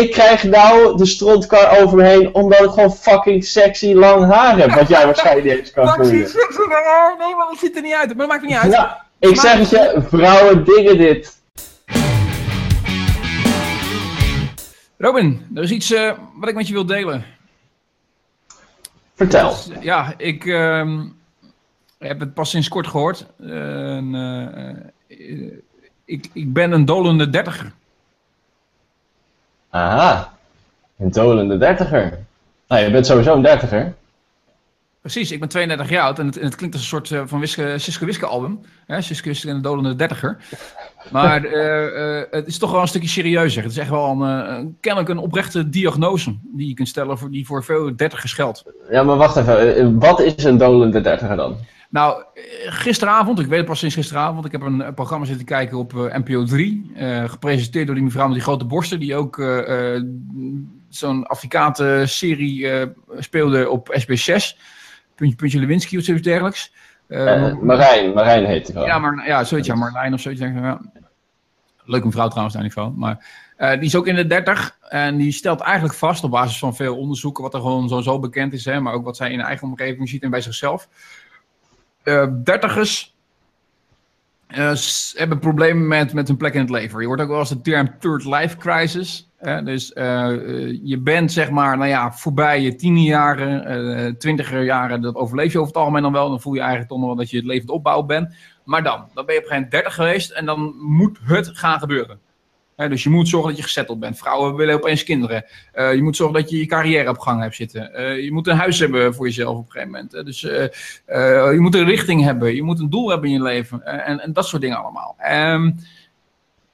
ik 0.00 0.10
krijg 0.10 0.44
nou 0.44 0.96
de 0.96 1.06
strontkar 1.06 1.78
over 1.80 1.96
me 1.96 2.04
heen 2.04 2.34
omdat 2.34 2.60
ik 2.60 2.70
gewoon 2.70 2.92
fucking 2.92 3.44
sexy 3.44 3.92
lang 3.92 4.32
haar 4.32 4.58
heb. 4.58 4.70
Wat 4.70 4.88
jij 4.88 5.04
waarschijnlijk 5.04 5.46
niet 5.46 5.58
eens 5.58 5.70
kan 5.70 5.88
voelen. 5.88 6.28
sexy 6.28 6.58
lang 6.58 6.84
haar. 6.84 7.14
Nee, 7.18 7.34
maar 7.34 7.46
dat 7.46 7.58
ziet 7.58 7.76
er 7.76 7.82
niet 7.82 7.94
uit. 7.94 8.06
Maar 8.06 8.16
dat 8.16 8.28
maakt 8.28 8.42
niet 8.42 8.56
uit. 8.56 8.72
Ja, 8.72 9.04
ik 9.18 9.36
zeg 9.36 9.58
het 9.58 9.70
je, 9.70 10.02
vrouwen 10.08 10.64
dingen 10.64 10.98
dit. 10.98 11.42
Robin, 14.98 15.46
er 15.54 15.62
is 15.62 15.70
iets 15.70 15.92
eh, 15.92 16.12
wat 16.34 16.48
ik 16.48 16.54
met 16.54 16.66
je 16.66 16.72
wil 16.72 16.86
delen. 16.86 17.24
Vertel. 19.14 19.48
Dus, 19.48 19.68
ja, 19.80 20.14
ik 20.16 20.46
ehm, 20.46 21.06
heb 21.98 22.20
het 22.20 22.34
pas 22.34 22.50
sinds 22.50 22.68
kort 22.68 22.86
gehoord. 22.86 23.26
Eh, 23.40 23.98
eh, 23.98 24.74
eh, 25.08 25.52
ik, 26.04 26.30
ik 26.32 26.52
ben 26.52 26.72
een 26.72 26.84
dolende 26.84 27.30
dertiger. 27.30 27.72
Aha, 29.74 30.32
een 30.98 31.10
dolende 31.10 31.56
dertiger. 31.58 32.18
Nou, 32.68 32.82
je 32.84 32.90
bent 32.90 33.06
sowieso 33.06 33.34
een 33.34 33.42
dertiger. 33.42 33.94
Precies, 35.00 35.30
ik 35.30 35.40
ben 35.40 35.48
32 35.48 35.88
jaar 35.90 36.02
oud 36.04 36.18
en 36.18 36.26
het, 36.26 36.36
en 36.38 36.44
het 36.44 36.54
klinkt 36.54 36.74
als 36.74 36.82
een 36.84 36.88
soort 36.90 37.10
eh, 37.10 37.22
van 37.26 37.40
Wiske, 37.40 37.74
Siske 37.78 38.04
Wiske 38.04 38.26
album. 38.26 38.60
Hè? 38.86 39.00
Siske 39.00 39.28
Wiske 39.28 39.48
en 39.48 39.54
de 39.54 39.60
dolende 39.60 39.94
dertiger. 39.96 40.36
Maar 41.10 41.44
eh, 41.44 42.18
eh, 42.20 42.26
het 42.30 42.46
is 42.46 42.58
toch 42.58 42.70
wel 42.70 42.80
een 42.80 42.88
stukje 42.88 43.08
serieuzer. 43.08 43.62
Het 43.62 43.72
is 43.72 43.78
echt 43.78 43.90
wel 43.90 44.10
een, 44.10 44.22
eh, 44.46 44.56
een- 44.56 44.76
kennelijk 44.80 45.10
een 45.10 45.18
oprechte 45.18 45.68
diagnose 45.68 46.34
die 46.42 46.68
je 46.68 46.74
kunt 46.74 46.88
stellen 46.88 47.18
voor, 47.18 47.30
die 47.30 47.46
voor 47.46 47.64
veel 47.64 47.96
dertigers 47.96 48.32
geldt. 48.32 48.62
Ja, 48.90 49.02
maar 49.02 49.16
wacht 49.16 49.36
even. 49.36 49.76
eh, 49.76 49.86
Wat 49.92 50.20
is 50.20 50.44
een 50.44 50.56
dolende 50.58 51.00
dertiger 51.00 51.36
dan? 51.36 51.56
Nou, 51.94 52.24
gisteravond, 52.66 53.38
ik 53.38 53.46
weet 53.46 53.58
het 53.58 53.66
pas 53.66 53.78
sinds 53.78 53.94
gisteravond, 53.94 54.44
ik 54.44 54.52
heb 54.52 54.60
een, 54.60 54.94
programma 54.94 55.26
zitten 55.26 55.46
kijken 55.46 55.78
op 55.78 55.92
NPO 55.92 56.44
3, 56.44 56.92
eh, 56.94 57.24
gepresenteerd 57.28 57.86
door 57.86 57.94
die 57.94 58.04
mevrouw 58.04 58.24
met 58.24 58.34
die 58.34 58.42
grote 58.42 58.64
borsten, 58.64 59.00
die 59.00 59.16
ook 59.16 59.38
eh, 59.38 59.94
eh, 59.94 60.02
zo'n 60.88 61.26
Afrikaanse 61.26 62.02
serie 62.06 62.70
eh, 62.70 62.88
speelde 63.18 63.70
op 63.70 63.96
SBS6, 64.00 64.58
Puntje 65.14 65.36
Puntje 65.36 65.58
Lewinsky 65.58 65.96
of 65.96 66.04
zoiets 66.04 66.24
dergelijks. 66.24 66.72
Marijn, 67.60 68.14
Marijn 68.14 68.44
heet 68.44 68.68
ik 68.68 68.74
wel. 68.74 68.86
ja, 68.86 68.98
maar 68.98 69.26
ja, 69.26 69.44
zoiets, 69.44 69.68
ja, 69.68 69.74
Marlijn 69.74 70.14
of 70.14 70.20
zoiets. 70.20 70.40
Ja. 70.40 70.80
Leuke 71.84 72.06
mevrouw 72.06 72.28
trouwens, 72.28 72.54
daar 72.54 72.64
niet 72.64 72.72
van. 72.72 72.94
Maar 72.96 73.26
die 73.56 73.86
is 73.86 73.96
ook 73.96 74.06
in 74.06 74.14
de 74.14 74.26
30 74.26 74.78
en 74.88 75.16
die 75.16 75.32
stelt 75.32 75.60
eigenlijk 75.60 75.94
vast 75.94 76.24
op 76.24 76.30
basis 76.30 76.58
van 76.58 76.76
veel 76.76 76.96
onderzoeken, 76.96 77.42
wat 77.42 77.54
er 77.54 77.60
gewoon 77.60 77.88
sowieso 77.88 78.18
bekend 78.18 78.52
is, 78.52 78.64
hè, 78.64 78.80
maar 78.80 78.92
ook 78.92 79.04
wat 79.04 79.16
zij 79.16 79.30
in 79.30 79.38
haar 79.38 79.48
eigen 79.48 79.68
omgeving 79.68 80.08
ziet 80.08 80.22
en 80.22 80.30
bij 80.30 80.40
zichzelf. 80.40 80.88
Eh 82.04 82.26
dertigers 82.44 83.14
s- 84.74 85.14
hebben 85.16 85.38
problemen 85.38 85.86
met, 85.88 86.12
met 86.12 86.28
hun 86.28 86.36
plek 86.36 86.54
in 86.54 86.60
het 86.60 86.70
leven. 86.70 87.00
Je 87.00 87.06
hoort 87.06 87.20
ook 87.20 87.28
wel 87.28 87.38
eens 87.38 87.48
de 87.48 87.60
term 87.60 87.98
third 87.98 88.24
life 88.24 88.56
crisis. 88.56 89.28
Hè? 89.38 89.62
Dus 89.62 89.92
eh, 89.92 90.28
je 90.82 90.98
bent 90.98 91.32
zeg 91.32 91.50
maar, 91.50 91.76
nou 91.76 91.88
ja, 91.88 92.12
voorbij 92.12 92.60
je 92.60 92.74
tienerjaren, 92.74 94.18
twintiger 94.18 94.62
jaren, 94.64 95.00
dat 95.00 95.14
overleef 95.14 95.52
je 95.52 95.58
over 95.58 95.68
het 95.72 95.80
algemeen 95.80 96.02
dan 96.02 96.12
wel. 96.12 96.28
Dan 96.28 96.40
voel 96.40 96.52
je 96.54 96.58
eigenlijk 96.60 96.90
toch 96.90 96.98
nog 96.98 97.06
wel 97.08 97.16
dat 97.16 97.30
je 97.30 97.36
het 97.36 97.46
leven 97.46 97.68
opbouwen 97.68 98.06
bent. 98.06 98.34
Maar 98.64 98.82
dan, 98.82 99.04
dan 99.14 99.26
ben 99.26 99.34
je 99.34 99.40
op 99.40 99.46
een 99.46 99.50
gegeven 99.50 99.54
moment 99.54 99.70
30 99.70 99.94
geweest 99.94 100.30
en 100.30 100.44
dan 100.46 100.74
moet 100.80 101.18
het 101.24 101.50
gaan 101.58 101.78
gebeuren. 101.78 102.18
Hè, 102.76 102.88
dus 102.88 103.02
je 103.02 103.10
moet 103.10 103.28
zorgen 103.28 103.48
dat 103.48 103.58
je 103.58 103.64
gezetteld 103.64 104.00
bent. 104.00 104.18
Vrouwen 104.18 104.54
willen 104.54 104.74
opeens 104.74 105.04
kinderen. 105.04 105.44
Eh, 105.72 105.94
je 105.94 106.02
moet 106.02 106.16
zorgen 106.16 106.40
dat 106.40 106.50
je 106.50 106.58
je 106.58 106.66
carrière 106.66 107.10
op 107.10 107.18
gang 107.18 107.42
hebt 107.42 107.54
zitten. 107.54 107.94
Eh, 107.94 108.24
je 108.24 108.32
moet 108.32 108.46
een 108.46 108.56
huis 108.56 108.78
hebben 108.78 109.14
voor 109.14 109.26
jezelf 109.26 109.56
op 109.56 109.64
een 109.64 109.70
gegeven 109.70 109.90
moment. 109.90 110.12
hè. 110.12 110.24
Dus 110.24 110.44
eh, 110.44 110.66
je 111.52 111.58
moet 111.58 111.74
een 111.74 111.84
richting 111.84 112.22
hebben. 112.22 112.54
Je 112.54 112.62
moet 112.62 112.80
een 112.80 112.90
doel 112.90 113.08
hebben 113.08 113.28
in 113.28 113.34
je 113.34 113.42
leven. 113.42 113.84
En, 114.06 114.20
en 114.20 114.32
dat 114.32 114.46
soort 114.46 114.62
dingen 114.62 114.82
allemaal. 114.82 115.14
Ehm, 115.18 115.70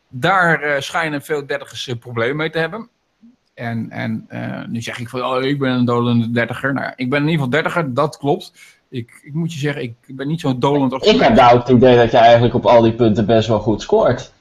daar 0.08 0.82
schijnen 0.82 1.22
veel 1.22 1.46
dertigers 1.46 1.94
problemen 2.00 2.36
mee 2.36 2.50
te 2.50 2.58
hebben. 2.58 2.88
En, 3.54 3.90
en 3.90 4.26
nu 4.68 4.80
zeg 4.80 4.98
ik 4.98 5.08
van, 5.08 5.24
oh, 5.24 5.42
ik 5.42 5.58
ben 5.58 5.72
een 5.72 5.84
dolende 5.84 6.30
dertiger. 6.30 6.72
Nou, 6.72 6.86
ja, 6.86 6.92
ik 6.96 7.10
ben 7.10 7.22
in 7.22 7.28
ieder 7.28 7.44
geval 7.44 7.62
dertiger, 7.62 7.94
dat 7.94 8.16
klopt. 8.16 8.52
Ik, 8.88 9.20
ik 9.22 9.34
moet 9.34 9.52
je 9.52 9.58
zeggen, 9.58 9.82
ik 9.82 9.94
ben 10.06 10.28
niet 10.28 10.40
zo 10.40 10.58
dolend 10.58 10.92
als... 10.92 11.02
Ik 11.02 11.20
heb 11.20 11.34
nou 11.34 11.58
het 11.58 11.69
idee 11.69 11.96
dat 11.96 12.10
je 12.10 12.16
eigenlijk 12.16 12.54
op 12.54 12.66
al 12.66 12.82
die 12.82 12.92
punten 12.92 13.26
best 13.26 13.48
wel 13.48 13.60
goed 13.60 13.82
scoort. 13.82 14.32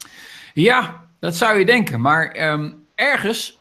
Ja, 0.54 1.09
dat 1.20 1.36
zou 1.36 1.60
je 1.60 1.66
denken. 1.66 2.02
Maar 2.02 2.28
ehm, 2.32 2.72
ergens, 2.96 3.58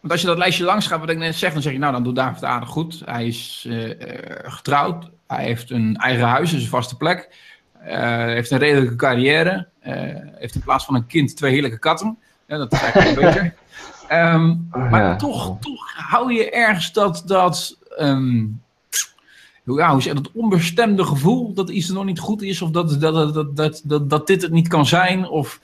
want 0.00 0.12
als 0.12 0.20
je 0.20 0.26
dat 0.26 0.38
lijstje 0.38 0.64
langs 0.64 0.86
gaat, 0.86 1.00
wat 1.00 1.10
ik 1.10 1.18
net 1.18 1.34
zeg, 1.34 1.52
dan 1.52 1.62
zeg 1.62 1.72
je, 1.72 1.78
nou, 1.78 1.92
dan 1.92 2.02
doet 2.04 2.16
David 2.16 2.44
aardig 2.44 2.68
goed. 2.68 3.02
Hij 3.04 3.26
is 3.26 3.64
eh, 3.68 3.90
eh, 3.90 4.52
getrouwd, 4.52 5.10
hij 5.26 5.44
heeft 5.44 5.70
een 5.70 5.96
eigen 5.96 6.26
huis, 6.26 6.50
dus 6.50 6.62
een 6.62 6.68
vaste 6.68 6.96
plek. 6.96 7.28
Eh, 7.80 8.24
heeft 8.24 8.50
een 8.50 8.58
redelijke 8.58 8.96
carrière. 8.96 9.68
eh, 9.80 9.94
heeft 10.34 10.54
in 10.54 10.60
plaats 10.60 10.84
van 10.84 10.94
een 10.94 11.06
kind 11.06 11.36
twee 11.36 11.52
heerlijke 11.52 11.78
katten. 11.78 12.18
Ja, 12.46 12.56
dat 12.58 12.72
is 12.72 12.80
eigenlijk 12.80 13.14
beter. 13.20 13.54
Ehm, 14.08 14.54
maar 14.70 15.02
Ja. 15.02 15.16
toch, 15.16 15.56
toch 15.60 15.92
hou 15.94 16.32
je 16.32 16.50
ergens 16.50 16.92
dat, 16.92 17.22
dat 17.26 17.78
ehm, 17.96 18.44
hoe- 19.64 19.78
ja, 19.78 19.90
hoe 19.92 20.02
zeg 20.02 20.14
dat 20.14 20.30
onbestemde 20.32 21.04
gevoel 21.04 21.52
dat 21.54 21.70
iets 21.70 21.88
er 21.88 21.94
nog 21.94 22.04
niet 22.04 22.18
goed 22.18 22.42
is, 22.42 22.62
of 22.62 22.70
dat, 22.70 23.00
dat, 23.00 23.14
dat, 23.14 23.34
dat, 23.34 23.56
dat, 23.56 23.80
dat, 23.84 24.10
dat 24.10 24.26
dit 24.26 24.42
het 24.42 24.52
niet 24.52 24.68
kan 24.68 24.86
zijn, 24.86 25.28
of 25.28 25.60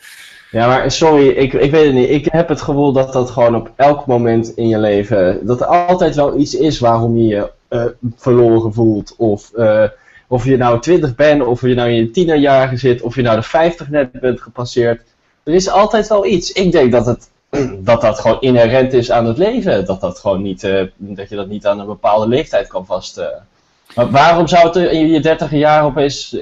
Ja, 0.52 0.66
maar 0.66 0.90
sorry, 0.90 1.28
ik, 1.28 1.52
ik 1.52 1.70
weet 1.70 1.84
het 1.84 1.94
niet. 1.94 2.10
Ik 2.10 2.28
heb 2.30 2.48
het 2.48 2.60
gevoel 2.60 2.92
dat 2.92 3.12
dat 3.12 3.30
gewoon 3.30 3.56
op 3.56 3.70
elk 3.76 4.06
moment 4.06 4.56
in 4.56 4.68
je 4.68 4.78
leven. 4.78 5.46
dat 5.46 5.60
er 5.60 5.66
altijd 5.66 6.14
wel 6.14 6.38
iets 6.38 6.54
is 6.54 6.78
waarom 6.78 7.16
je 7.16 7.26
je 7.26 7.50
eh, 7.68 7.84
verloren 8.16 8.72
voelt. 8.72 9.14
Of, 9.16 9.52
eh, 9.52 9.84
of 10.26 10.44
je 10.44 10.56
nou 10.56 10.80
20 10.80 11.14
bent, 11.14 11.42
of 11.44 11.60
je 11.60 11.74
nou 11.74 11.88
in 11.88 11.94
je 11.94 12.10
tienerjaren 12.10 12.78
zit, 12.78 13.02
of 13.02 13.14
je 13.14 13.22
nou 13.22 13.36
de 13.36 13.42
50 13.42 13.88
net 13.88 14.20
bent 14.20 14.40
gepasseerd. 14.40 15.02
Er 15.42 15.54
is 15.54 15.68
altijd 15.68 16.08
wel 16.08 16.26
iets. 16.26 16.52
Ik 16.52 16.72
denk 16.72 16.92
dat 16.92 17.06
het, 17.06 17.30
dat, 17.88 18.00
dat 18.00 18.18
gewoon 18.18 18.40
inherent 18.40 18.92
is 18.92 19.10
aan 19.10 19.26
het 19.26 19.38
leven. 19.38 19.84
Dat, 19.84 20.00
dat, 20.00 20.18
gewoon 20.18 20.42
niet, 20.42 20.64
eh, 20.64 20.86
dat 20.96 21.28
je 21.28 21.36
dat 21.36 21.48
niet 21.48 21.66
aan 21.66 21.80
een 21.80 21.86
bepaalde 21.86 22.28
leeftijd 22.28 22.66
kan 22.66 22.86
vast. 22.86 23.20
Maar 23.94 24.10
waarom 24.10 24.46
zou 24.46 24.66
het 24.66 24.92
in 24.92 25.08
je 25.08 25.20
30 25.20 25.50
jaar 25.50 25.84
opeens. 25.84 26.36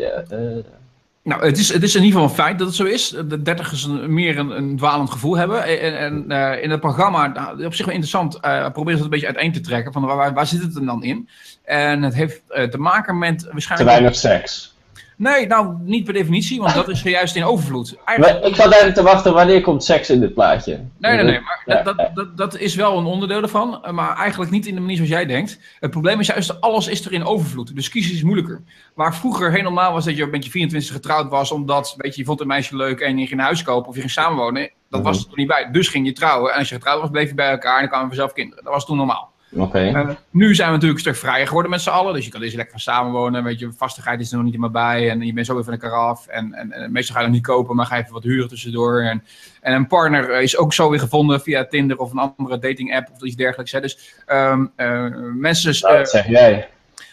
Nou, 1.23 1.45
het 1.45 1.59
is, 1.59 1.73
het 1.73 1.83
is 1.83 1.95
in 1.95 2.03
ieder 2.03 2.21
geval 2.21 2.37
een 2.37 2.45
feit 2.45 2.59
dat 2.59 2.67
het 2.67 2.77
zo 2.77 2.85
is. 2.85 3.09
De 3.09 3.43
dertigers 3.43 3.87
meer 3.87 4.39
een, 4.39 4.51
een 4.51 4.77
dwalend 4.77 5.11
gevoel 5.11 5.37
hebben. 5.37 5.65
En, 5.65 5.99
en 5.99 6.31
eh, 6.31 6.63
in 6.63 6.71
het 6.71 6.81
programma, 6.81 7.27
nou, 7.27 7.65
op 7.65 7.75
zich 7.75 7.87
wel 7.87 7.95
interessant, 7.95 8.41
eh 8.41 8.71
proberen 8.71 8.99
ze 8.99 9.05
het 9.05 9.05
een 9.05 9.21
beetje 9.21 9.27
uiteen 9.27 9.53
te 9.53 9.61
trekken. 9.61 9.93
Van 9.93 10.05
waar, 10.05 10.35
waar 10.35 10.47
zit 10.47 10.63
het 10.63 10.87
dan 10.87 11.03
in? 11.03 11.29
En 11.65 12.03
het 12.03 12.15
heeft 12.15 12.43
eh, 12.49 12.65
te 12.65 12.79
maken 12.79 13.19
met 13.19 13.39
te 13.39 13.49
waarschijnlijk... 13.53 13.91
weinig 13.91 14.17
seks? 14.17 14.75
Nee, 15.21 15.47
nou, 15.47 15.77
niet 15.85 16.05
per 16.05 16.13
definitie, 16.13 16.61
want 16.61 16.75
dat 16.75 16.89
is 16.89 17.03
juist 17.03 17.37
in 17.37 17.45
overvloed. 17.45 17.97
Eigenlijk, 18.05 18.45
ik 18.45 18.55
zat 18.55 18.65
eigenlijk 18.65 18.95
te 18.95 19.03
wachten 19.03 19.35
wanneer 19.35 19.61
komt 19.61 19.85
seks 19.85 20.11
in 20.11 20.21
dit 20.21 20.35
plaatje. 20.35 20.81
Nee, 20.99 21.17
nee, 21.17 21.25
nee, 21.25 21.41
maar 21.41 21.63
Ja. 21.67 21.83
dat, 21.83 22.11
dat, 22.15 22.37
dat, 22.37 22.59
is 22.59 22.75
wel 22.75 22.99
een 22.99 23.05
onderdeel 23.05 23.43
ervan, 23.43 23.83
maar 23.91 24.17
eigenlijk 24.17 24.51
niet 24.51 24.67
in 24.67 24.75
de 24.75 24.81
manier 24.81 24.97
zoals 24.97 25.11
jij 25.11 25.27
denkt. 25.27 25.61
Het 25.81 25.91
probleem 25.91 26.21
is 26.21 26.27
juist, 26.27 26.61
alles 26.61 26.89
is 26.89 27.05
er 27.05 27.13
in 27.13 27.25
overvloed, 27.25 27.75
dus 27.75 27.89
kiezen 27.89 28.15
is 28.15 28.23
moeilijker. 28.23 28.63
Waar 28.95 29.15
vroeger 29.15 29.53
heel 29.53 29.63
normaal 29.63 29.93
was 29.93 30.05
dat 30.05 30.17
je 30.17 30.27
met 30.27 30.45
je 30.45 30.51
24 30.51 30.93
getrouwd 30.93 31.31
was, 31.31 31.51
omdat 31.51 31.95
weet 31.97 32.15
je, 32.15 32.21
je 32.21 32.27
vond 32.27 32.41
een 32.41 32.47
meisje 32.47 32.77
leuk 32.77 33.01
en 33.01 33.19
je 33.19 33.27
ging 33.27 33.41
een 33.41 33.47
huis 33.47 33.63
kopen 33.63 33.89
of 33.89 33.95
je 33.95 34.01
ging 34.01 34.13
samenwonen, 34.13 34.71
dat 34.91 35.03
was 35.03 35.19
er 35.19 35.33
niet 35.35 35.49
bij. 35.49 35.71
Dus 35.73 35.89
ging 35.89 36.07
je 36.07 36.13
trouwen 36.13 36.53
en 36.53 36.59
als 36.59 36.69
je 36.69 36.75
getrouwd 36.75 37.01
was, 37.01 37.11
bleef 37.11 37.29
je 37.29 37.35
bij 37.35 37.51
elkaar 37.51 37.75
en 37.75 37.81
dan 37.81 37.89
kwamen 37.89 38.09
vanzelf 38.09 38.33
kinderen. 38.33 38.65
Dat 38.65 38.73
was 38.73 38.87
toen 38.87 38.97
normaal. 38.97 39.33
Oké. 39.57 39.79
Eh, 39.79 40.09
nu 40.31 40.55
zijn 40.55 40.69
we 40.69 40.75
natuurlijk 40.75 41.07
een 41.07 41.15
stuk 41.15 41.29
vrijer 41.29 41.47
geworden 41.47 41.71
met 41.71 41.81
z'n 41.81 41.91
allen. 41.91 42.15
Dus 42.15 42.25
je 42.25 42.31
kan 42.31 42.41
dus 42.41 42.55
lekker 42.55 42.71
gaan 42.71 42.95
samenwonen. 42.95 43.45
Weet 43.45 43.59
je, 43.59 43.73
vastigheid 43.77 44.21
is 44.21 44.31
er 44.31 44.35
nog 44.35 44.45
niet 44.45 44.55
helemaal 44.55 44.83
bij. 44.83 45.11
En 45.11 45.21
je 45.21 45.33
bent 45.33 45.47
zo 45.47 45.55
weer 45.55 45.65
van 45.65 45.73
de 45.73 45.79
karaf. 45.79 46.27
En, 46.27 46.55
en, 46.55 46.73
en 46.73 46.93
meestal 46.93 47.15
ga 47.15 47.21
je 47.21 47.27
dat 47.27 47.37
niet 47.37 47.47
kopen, 47.47 47.77
maar 47.77 47.87
ga 47.87 47.97
je 47.97 48.03
even 48.03 48.15
wat 48.15 48.23
huren 48.23 48.49
tussendoor. 48.49 49.03
En, 49.03 49.25
en 49.61 49.75
een 49.75 49.87
partner 49.87 50.41
is 50.41 50.57
ook 50.57 50.73
zo 50.73 50.91
weer 50.91 51.01
gevonden 51.01 51.41
via 51.41 51.65
Tinder 51.65 51.99
of 51.99 52.13
een 52.13 52.19
andere 52.19 52.59
dating 52.59 52.97
app 52.97 53.09
of 53.15 53.23
iets 53.23 53.37
dergelijks. 53.37 53.73
Hè. 53.73 53.81
Dus 53.81 54.15
ehm, 54.27 54.67
eh, 54.77 55.07
mensen. 55.35 55.77
Nou, 55.81 55.93
eh, 55.93 55.99
dat 55.99 56.11
zeg 56.11 56.27
jij. 56.27 56.69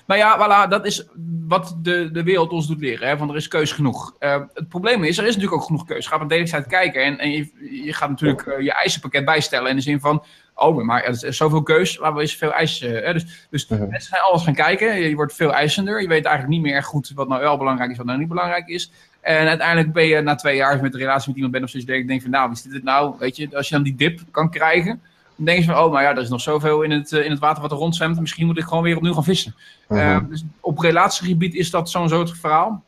nou 0.08 0.20
ja, 0.20 0.38
voilà, 0.38 0.70
dat 0.70 0.86
is 0.86 1.08
wat 1.48 1.78
de, 1.82 2.12
de 2.12 2.24
wereld 2.24 2.52
ons 2.52 2.68
doet 2.68 2.80
leren. 2.80 3.08
Hè, 3.08 3.18
van 3.18 3.30
er 3.30 3.36
is 3.36 3.48
keus 3.48 3.72
genoeg. 3.72 4.16
Het 4.20 4.70
probleem 4.70 5.04
is, 5.04 5.18
er 5.18 5.26
is 5.26 5.36
natuurlijk 5.36 5.62
ook 5.62 5.68
genoeg 5.68 5.86
keus. 5.86 6.08
Ga 6.08 6.16
op 6.16 6.22
een 6.22 6.28
datingssite 6.28 6.68
kijken 6.68 7.04
en, 7.04 7.18
en 7.18 7.32
je, 7.32 7.52
je 7.84 7.94
gaat 7.94 8.10
natuurlijk 8.10 8.56
je 8.60 8.74
eisenpakket 8.74 9.26
bijstellen. 9.26 9.70
In 9.70 9.76
de 9.76 9.82
zin 9.82 10.00
van, 10.00 10.24
oh, 10.58 10.84
maar 10.84 11.04
er 11.04 11.26
is 11.26 11.38
zoveel 11.38 11.64
keus, 11.64 11.98
waar 11.98 12.22
is 12.22 12.36
veel 12.36 12.54
eisen. 12.54 13.04
Hè? 13.04 13.14
Dus, 13.14 13.48
dus 13.50 13.68
Mhm. 13.68 13.90
mensen 13.90 14.14
gaan 14.16 14.30
alles 14.30 14.44
gaan 14.44 14.54
kijken. 14.54 15.00
Je 15.00 15.16
wordt 15.16 15.36
veel 15.36 15.54
eisender. 15.54 16.02
Je 16.02 16.08
weet 16.08 16.26
eigenlijk 16.26 16.56
niet 16.56 16.66
meer 16.66 16.76
echt 16.76 16.88
goed 16.88 17.12
wat 17.16 17.28
nou 17.28 17.42
wel 17.42 17.58
belangrijk 17.58 17.92
is, 17.92 17.98
wat 17.98 18.06
nou 18.06 18.20
niet 18.20 18.28
belangrijk 18.28 18.68
is. 18.68 18.92
En 19.22 19.48
uiteindelijk 19.48 19.94
ben 19.94 20.06
je 20.06 20.22
na 20.22 20.36
twee 20.36 20.56
jaar 20.56 20.82
met 20.82 20.94
een 20.94 21.00
relatie 21.00 21.28
met 21.28 21.36
iemand 21.36 21.54
bent 21.54 21.64
of 21.64 21.70
zoiets, 21.70 21.90
denk 21.90 22.10
je 22.10 22.22
van, 22.22 22.30
nou, 22.30 22.52
is 22.52 22.62
dit 22.62 22.74
het 22.74 22.84
nou? 22.84 23.16
Weet 23.20 23.36
je, 23.36 23.56
als 23.56 23.68
je 23.70 23.76
dan 23.76 23.84
die 23.84 23.96
dip 23.96 24.20
kan 24.32 24.50
krijgen, 24.50 25.02
dan 25.36 25.46
denk 25.46 25.60
je 25.60 25.66
van, 25.66 25.84
oh, 25.84 25.92
maar 25.92 26.04
ja, 26.04 26.10
er 26.10 26.22
is 26.22 26.30
nog 26.30 26.42
zoveel 26.42 26.82
in 26.82 26.92
het, 26.92 27.12
eh, 27.14 27.26
in 27.26 27.32
het 27.32 27.40
water 27.40 27.62
wat 27.62 27.72
er 27.72 27.78
rondzwemt. 27.78 28.20
Misschien 28.20 28.46
moet 28.46 28.58
ik 28.58 28.64
gewoon 28.64 28.84
weer 28.84 28.96
opnieuw 28.96 29.14
gaan 29.14 29.24
vissen. 29.24 29.56
Mhm. 29.88 30.00
Uh, 30.00 30.20
dus 30.30 30.44
op 30.60 30.80
relatiegebied 30.80 31.54
is 31.54 31.70
dat 31.70 31.90
zo'n 31.90 32.10
soort 32.10 32.38
verhaal. 32.38 32.84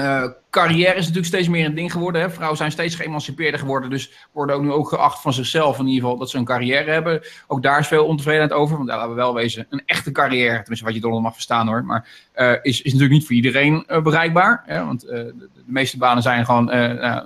Uh, 0.00 0.24
carrière 0.50 0.94
is 0.94 1.00
natuurlijk 1.00 1.26
steeds 1.26 1.48
meer 1.48 1.64
een 1.64 1.74
ding 1.74 1.92
geworden. 1.92 2.20
Hè? 2.20 2.30
Vrouwen 2.30 2.56
zijn 2.56 2.70
steeds 2.70 2.94
geëmancipeerder 2.94 3.60
geworden. 3.60 3.90
Dus 3.90 4.12
worden 4.32 4.56
ook 4.56 4.62
nu 4.62 4.72
ook 4.72 4.88
geacht 4.88 5.22
van 5.22 5.32
zichzelf 5.32 5.78
in 5.78 5.86
ieder 5.86 6.02
geval 6.02 6.18
dat 6.18 6.30
ze 6.30 6.38
een 6.38 6.44
carrière 6.44 6.90
hebben. 6.90 7.20
Ook 7.46 7.62
daar 7.62 7.78
is 7.78 7.86
veel 7.86 8.06
ontevredenheid 8.06 8.52
over. 8.52 8.76
Want 8.76 8.88
daar 8.88 8.96
laten 8.96 9.12
we 9.12 9.16
wel 9.16 9.34
wezen. 9.34 9.66
Een 9.70 9.82
echte 9.86 10.12
carrière, 10.12 10.58
tenminste 10.58 10.84
wat 10.84 10.94
je 10.94 11.00
eronder 11.00 11.22
mag 11.22 11.34
verstaan 11.34 11.68
hoor. 11.68 11.84
Maar 11.84 12.08
uh, 12.36 12.52
is, 12.62 12.82
is 12.82 12.92
natuurlijk 12.92 13.12
niet 13.12 13.26
voor 13.26 13.36
iedereen 13.36 13.84
uh, 13.88 14.02
bereikbaar. 14.02 14.62
Hè? 14.66 14.84
Want 14.84 15.00
de, 15.00 15.34
de, 15.36 15.48
meeste 15.66 15.98
banen 15.98 16.22
zijn 16.22 16.44
gewoon 16.44 16.74
uh, 16.74 17.22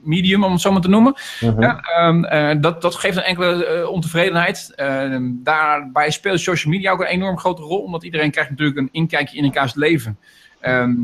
medium, 0.00 0.44
om 0.44 0.52
het 0.52 0.60
zo 0.60 0.72
maar 0.72 0.80
te 0.80 0.88
noemen. 0.88 1.14
Mhm. 1.40 1.60
Ja, 1.60 1.80
ehm, 1.80 2.24
eh, 2.24 2.56
dat, 2.60 2.82
dat 2.82 2.94
geeft 2.94 3.16
een 3.16 3.22
enkele 3.22 3.64
eh, 3.64 3.88
ontevredenheid. 3.88 4.72
Ehm, 4.76 5.30
daarbij 5.32 6.10
speelt 6.10 6.40
social 6.40 6.72
media 6.72 6.92
ook 6.92 7.00
een 7.00 7.06
enorm 7.06 7.38
grote 7.38 7.62
rol, 7.62 7.82
omdat 7.82 8.04
iedereen 8.04 8.30
krijgt 8.30 8.50
natuurlijk 8.50 8.78
een 8.78 8.88
inkijkje 8.92 9.36
in 9.36 9.44
elkaars 9.44 9.74
leven. 9.74 10.18
Ehm, 10.60 10.94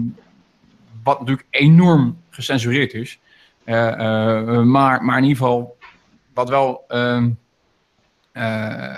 wat 1.06 1.18
natuurlijk 1.18 1.46
enorm 1.50 2.18
gecensureerd 2.30 2.94
is. 2.94 3.18
Eh, 3.64 3.92
eh, 3.92 4.62
maar, 4.62 5.04
maar 5.04 5.18
in 5.18 5.24
ieder 5.24 5.38
geval, 5.38 5.76
wat 6.34 6.48
wel 6.48 6.84
ehm, 6.88 7.30
eh, 8.32 8.96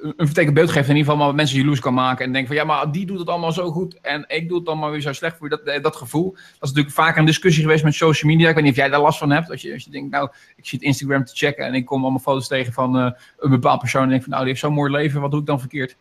een 0.00 0.26
vertekend 0.26 0.54
beeld 0.54 0.70
geeft, 0.70 0.88
in 0.88 0.96
ieder 0.96 1.04
geval, 1.04 1.16
maar 1.16 1.26
wat 1.26 1.36
mensen 1.36 1.58
jaloers 1.58 1.80
kan 1.80 1.94
maken. 1.94 2.24
En 2.24 2.32
denken 2.32 2.48
van 2.48 2.56
ja, 2.56 2.64
maar 2.64 2.92
die 2.92 3.06
doet 3.06 3.18
het 3.18 3.28
allemaal 3.28 3.52
zo 3.52 3.70
goed 3.70 4.00
en 4.00 4.24
ik 4.26 4.48
doe 4.48 4.58
het 4.58 4.68
allemaal 4.68 4.90
weer 4.90 5.00
zo 5.00 5.12
slecht 5.12 5.36
voor. 5.36 5.48
Dat, 5.48 5.82
dat 5.82 5.96
gevoel. 5.96 6.32
Dat 6.32 6.42
is 6.42 6.68
natuurlijk 6.68 6.94
vaak 6.94 7.16
een 7.16 7.24
discussie 7.24 7.62
geweest 7.62 7.84
met 7.84 7.94
social 7.94 8.30
media. 8.32 8.48
Ik 8.48 8.54
weet 8.54 8.64
niet 8.64 8.72
of 8.72 8.78
jij 8.78 8.88
daar 8.88 9.00
last 9.00 9.18
van 9.18 9.30
hebt. 9.30 9.50
Als 9.50 9.62
je, 9.62 9.72
als 9.72 9.84
je 9.84 9.90
denkt, 9.90 10.10
nou, 10.10 10.30
ik 10.56 10.66
zit 10.66 10.82
Instagram 10.82 11.24
te 11.24 11.36
checken 11.36 11.64
en 11.64 11.74
ik 11.74 11.84
kom 11.84 12.02
allemaal 12.02 12.20
foto's 12.20 12.48
tegen 12.48 12.72
van 12.72 12.94
een 12.94 13.50
bepaald 13.50 13.80
persoon. 13.80 14.02
En 14.02 14.08
denk 14.08 14.22
van 14.22 14.30
nou, 14.30 14.42
die 14.42 14.52
heeft 14.52 14.64
zo'n 14.64 14.74
mooi 14.74 14.90
leven, 14.90 15.20
wat 15.20 15.30
doe 15.30 15.40
ik 15.40 15.46
dan 15.46 15.60
verkeerd? 15.60 15.96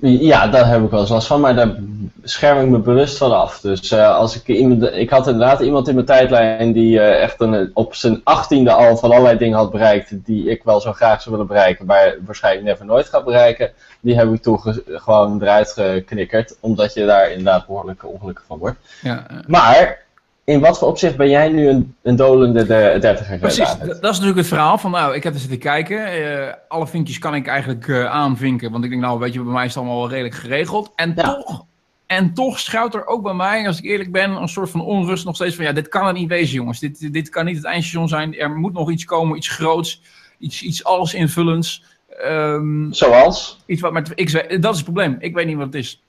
Ja, 0.00 0.46
daar 0.46 0.68
heb 0.68 0.82
ik 0.84 0.90
wel 0.90 1.00
eens 1.00 1.08
last 1.10 1.26
van, 1.26 1.40
maar 1.40 1.54
daar 1.54 1.74
scherm 2.22 2.60
ik 2.64 2.68
me 2.68 2.78
bewust 2.78 3.16
van 3.18 3.32
af. 3.36 3.60
Dus 3.60 3.90
eh, 3.90 4.16
als 4.16 4.36
ik 4.36 4.46
iemand, 4.48 4.82
ik 4.82 5.10
had 5.10 5.26
inderdaad 5.26 5.60
iemand 5.60 5.88
in 5.88 5.94
mijn 5.94 6.06
tijdlijn 6.06 6.72
die 6.72 7.00
eh, 7.00 7.22
echt 7.22 7.40
een, 7.40 7.70
op 7.74 7.94
zijn 7.94 8.20
achttiende 8.24 8.72
al 8.72 8.96
van 8.96 9.10
allerlei 9.10 9.38
dingen 9.38 9.58
had 9.58 9.70
bereikt 9.70 10.24
die 10.24 10.50
ik 10.50 10.62
wel 10.64 10.80
zo 10.80 10.92
graag 10.92 11.22
zou 11.22 11.30
willen 11.34 11.50
bereiken, 11.50 11.86
maar 11.86 12.16
waarschijnlijk 12.26 12.66
never 12.66 12.84
nooit 12.84 13.06
gaat 13.08 13.24
bereiken. 13.24 13.70
Die 14.00 14.16
heb 14.16 14.32
ik 14.32 14.42
toen 14.42 14.60
ge- 14.60 14.82
gewoon 14.86 15.42
eruit 15.42 15.70
geknikkerd, 15.72 16.56
omdat 16.60 16.94
je 16.94 17.06
daar 17.06 17.30
inderdaad 17.30 17.66
behoorlijk 17.66 18.04
ongelukkig 18.06 18.44
van 18.46 18.58
wordt. 18.58 18.76
Ja, 19.02 19.26
Maar 19.46 20.06
in 20.48 20.60
wat 20.60 20.78
voor 20.78 20.88
opzicht 20.88 21.16
ben 21.16 21.28
jij 21.28 21.48
nu 21.48 21.68
een, 21.68 21.94
een 22.02 22.16
dolende 22.16 22.66
de, 22.66 22.96
dertiger? 23.00 23.38
Precies, 23.38 23.76
dat 23.78 23.88
is 23.88 24.00
natuurlijk 24.00 24.36
het 24.36 24.46
verhaal 24.46 24.78
van, 24.78 24.90
nou, 24.90 25.14
ik 25.14 25.22
heb 25.22 25.34
er 25.34 25.40
zitten 25.40 25.58
kijken. 25.58 26.06
eh, 26.06 26.54
alle 26.68 26.86
vinkjes 26.86 27.18
kan 27.18 27.34
ik 27.34 27.46
eigenlijk 27.46 27.88
eh, 27.88 28.04
aanvinken, 28.04 28.70
want 28.70 28.84
ik 28.84 28.90
denk, 28.90 29.02
nou, 29.02 29.18
weet 29.18 29.32
je, 29.32 29.42
bij 29.42 29.52
mij 29.52 29.64
is 29.64 29.74
het 29.74 29.78
allemaal 29.82 29.98
wel 30.00 30.08
redelijk 30.10 30.34
geregeld. 30.34 30.92
En 30.96 31.12
Ja. 31.16 31.22
toch, 31.34 31.64
en 32.06 32.34
toch 32.34 32.58
schuilt 32.58 32.94
er 32.94 33.06
ook 33.06 33.22
bij 33.22 33.34
mij, 33.34 33.66
als 33.66 33.78
ik 33.78 33.84
eerlijk 33.84 34.12
ben, 34.12 34.30
een 34.30 34.48
soort 34.48 34.70
van 34.70 34.80
onrust 34.80 35.24
nog 35.24 35.34
steeds 35.34 35.56
van, 35.56 35.64
ja, 35.64 35.72
dit 35.72 35.88
kan 35.88 36.06
het 36.06 36.16
niet 36.16 36.28
wezen, 36.28 36.54
jongens. 36.54 36.78
Dit, 36.80 37.12
dit 37.12 37.28
kan 37.28 37.44
niet 37.44 37.56
het 37.56 37.64
eindstation 37.64 38.08
zijn. 38.08 38.38
Er 38.38 38.50
moet 38.50 38.72
nog 38.72 38.90
iets 38.90 39.04
komen, 39.04 39.36
iets 39.36 39.48
groots, 39.48 40.02
iets, 40.38 40.62
iets 40.62 40.84
alles 40.84 41.14
invullends. 41.14 41.84
Ehm, 42.22 42.92
Zoals? 42.92 43.60
iets 43.66 43.80
wat 43.80 43.92
met 43.92 44.14
X, 44.24 44.32
dat 44.32 44.44
is 44.50 44.76
het 44.76 44.84
probleem. 44.84 45.16
Ik 45.18 45.34
weet 45.34 45.46
niet 45.46 45.56
wat 45.56 45.66
het 45.66 45.74
is. 45.74 46.02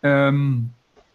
Ehm, 0.00 0.50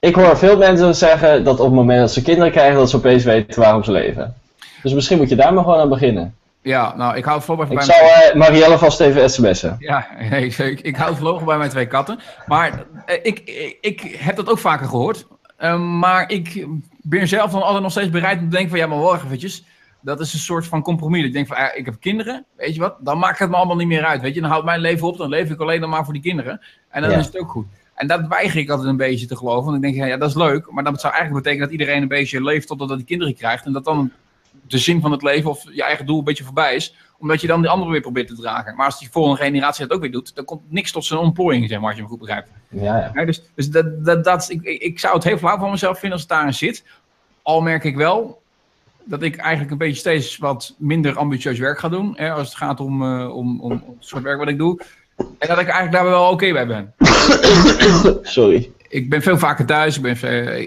Ik 0.04 0.16
hoor 0.16 0.38
veel 0.38 0.58
mensen 0.58 0.96
zeggen 0.96 1.44
dat 1.44 1.60
op 1.60 1.66
het 1.66 1.76
moment 1.76 2.00
dat 2.00 2.12
ze 2.12 2.22
kinderen 2.22 2.52
krijgen, 2.52 2.76
dat 2.78 2.90
ze 2.90 2.96
opeens 2.98 3.24
weten 3.24 3.62
waarom 3.62 3.84
ze 3.84 3.92
leven. 3.92 4.36
Dus 4.82 4.94
misschien 4.94 5.18
moet 5.18 5.30
je 5.30 5.36
daar 5.36 5.54
maar 5.54 5.64
gewoon 5.64 5.80
aan 5.80 5.90
beginnen. 5.90 6.36
ja, 6.62 6.96
nou, 6.96 7.16
ik 7.18 7.26
hou 7.26 7.42
voorlopig 7.42 7.70
Ik 7.72 7.76
bij 7.76 7.86
zou 7.86 8.02
mijn- 8.02 8.32
eh, 8.32 8.36
Marielle 8.36 8.78
vast 8.78 9.00
even 9.00 9.30
sms'en. 9.30 9.76
Ja, 9.80 10.08
ik, 10.20 10.58
ik, 10.58 10.80
ik 10.82 10.96
hou 10.96 11.16
voorlopig 11.16 11.44
bij 11.46 11.58
mijn 11.58 11.70
twee 11.70 11.86
katten. 11.88 12.20
Maar 12.48 12.84
eh, 13.06 13.16
ik, 13.22 13.40
ik, 13.40 13.78
ik 13.82 14.16
heb 14.20 14.36
dat 14.36 14.50
ook 14.50 14.60
vaker 14.60 14.88
gehoord. 14.88 15.26
Ehm, 15.58 16.00
maar 16.00 16.32
ik 16.32 16.68
ben 17.02 17.28
zelf 17.28 17.52
dan 17.52 17.62
altijd 17.64 17.82
nog 17.84 17.92
steeds 17.92 18.10
bereid 18.10 18.38
om 18.40 18.44
te 18.44 18.50
denken 18.50 18.70
van... 18.70 18.80
Ja, 18.80 18.88
maar 18.88 18.98
wacht 19.00 19.24
eventjes. 19.26 19.64
Dat 20.02 20.20
is 20.20 20.34
een 20.34 20.40
soort 20.40 20.68
van 20.68 20.82
compromis. 20.82 21.26
Ik 21.26 21.34
denk 21.34 21.48
van, 21.48 21.58
ah, 21.58 21.76
ik 21.78 21.86
heb 21.86 21.96
kinderen, 22.00 22.46
weet 22.58 22.74
je 22.76 22.80
wat? 22.82 22.96
Dan 23.00 23.18
maakt 23.18 23.40
het 23.40 23.50
me 23.50 23.56
allemaal 23.56 23.76
niet 23.76 23.88
meer 23.88 24.06
uit, 24.06 24.22
weet 24.22 24.34
je. 24.36 24.42
Dan 24.42 24.50
houdt 24.50 24.66
mijn 24.66 24.80
leven 24.80 25.08
op, 25.08 25.18
dan 25.18 25.30
leef 25.30 25.50
ik 25.50 25.60
alleen 25.60 25.82
nog 25.82 25.90
maar 25.90 26.04
voor 26.04 26.14
die 26.14 26.22
kinderen. 26.22 26.62
En 26.90 27.02
dan 27.02 27.12
Ja. 27.12 27.18
is 27.18 27.26
het 27.26 27.40
ook 27.40 27.50
goed. 27.52 27.66
En 27.94 28.07
dat 28.07 28.28
weiger 28.28 28.60
ik 28.60 28.69
altijd 28.69 28.90
een 28.90 28.98
beetje 28.98 29.25
te 29.25 29.36
geloven. 29.36 29.63
Want 29.63 29.75
ik 29.75 29.81
denk, 29.81 29.95
ja, 29.95 30.06
ja, 30.06 30.18
dat 30.18 30.30
is 30.30 30.36
leuk. 30.36 30.72
Maar 30.72 30.84
dat 30.84 31.01
zou 31.01 31.13
eigenlijk 31.13 31.44
betekenen 31.44 31.69
dat 31.69 31.80
iedereen 31.80 32.01
een 32.01 32.07
beetje 32.07 32.44
leeft 32.44 32.68
totdat 32.68 32.90
hij 32.90 33.04
kinderen 33.04 33.36
krijgt. 33.36 33.66
En 33.66 33.72
dat 33.72 33.86
dan 33.86 34.12
de 34.68 34.78
zin 34.78 35.01
van 35.01 35.12
het 35.12 35.22
leven 35.22 35.50
of 35.50 35.63
je 35.72 35.84
eigen 35.84 36.06
doel 36.06 36.18
een 36.18 36.24
beetje 36.24 36.44
voorbij 36.44 36.75
is. 36.75 36.95
Omdat 37.18 37.42
je 37.42 37.48
dan 37.48 37.62
die 37.62 37.69
anderen 37.69 37.92
weer 37.92 38.01
probeert 38.01 38.28
te 38.28 38.36
dragen. 38.36 38.75
Maar 38.75 38.86
als 38.86 39.00
die 39.00 39.10
volgende 39.12 39.44
generatie 39.44 39.88
dat 39.88 39.95
ook 39.95 40.01
weer 40.01 40.12
doet, 40.12 40.36
dan 40.36 40.45
komt 40.45 40.62
niks 40.68 40.92
tot 40.92 41.06
zijn 41.06 41.19
ontplooiing, 41.19 41.69
zeg 41.69 41.80
maar, 41.80 41.88
als 41.88 41.95
je 41.95 42.01
me 42.01 42.07
goed 42.10 42.19
begrijpt. 42.19 42.50
Ja, 42.69 42.98
ja. 42.98 43.12
Ja, 43.13 43.25
dus 43.25 43.42
dus 43.56 43.69
dat, 43.69 44.06
dat, 44.06 44.24
dat, 44.24 44.50
ik, 44.50 44.62
ik 44.63 45.00
zou 45.00 45.13
het 45.13 45.24
heel 45.24 45.38
flauw 45.38 45.57
van 45.57 45.72
mezelf 45.72 46.00
vinden 46.00 46.12
als 46.12 46.22
het 46.22 46.30
daarin 46.30 46.54
zit. 46.54 46.84
Al 47.42 47.62
merk 47.62 47.84
ik 47.84 47.96
wel 47.96 48.42
dat 49.04 49.22
ik 49.22 49.36
eigenlijk 49.36 49.72
een 49.72 49.78
beetje 49.78 50.00
steeds 50.00 50.38
wat 50.38 50.75
minder 50.78 51.18
ambitieus 51.18 51.60
werk 51.60 51.80
ga 51.80 51.89
doen. 51.89 52.13
Hè, 52.16 52.31
als 52.31 52.48
het 52.48 52.57
gaat 52.57 52.80
om, 52.80 53.04
eh, 53.04 53.36
om, 53.36 53.62
om, 53.62 53.72
om 53.72 53.96
het 53.98 54.06
soort 54.06 54.24
werk 54.24 54.38
wat 54.38 54.48
ik 54.48 54.57
doe. 54.57 54.81
En 55.18 55.48
dat 55.48 55.60
ik 55.60 55.68
eigenlijk 55.68 55.92
daar 55.92 56.06
wel 56.06 56.30
oké 56.30 56.51
bij 56.51 56.68
ben. 56.68 56.94
Sorry. 58.22 58.72
Ik 58.90 59.10
ben 59.10 59.22
veel 59.22 59.38
vaker 59.38 59.66
thuis. 59.66 59.96
Ik, 59.96 60.02
ben 60.02 60.12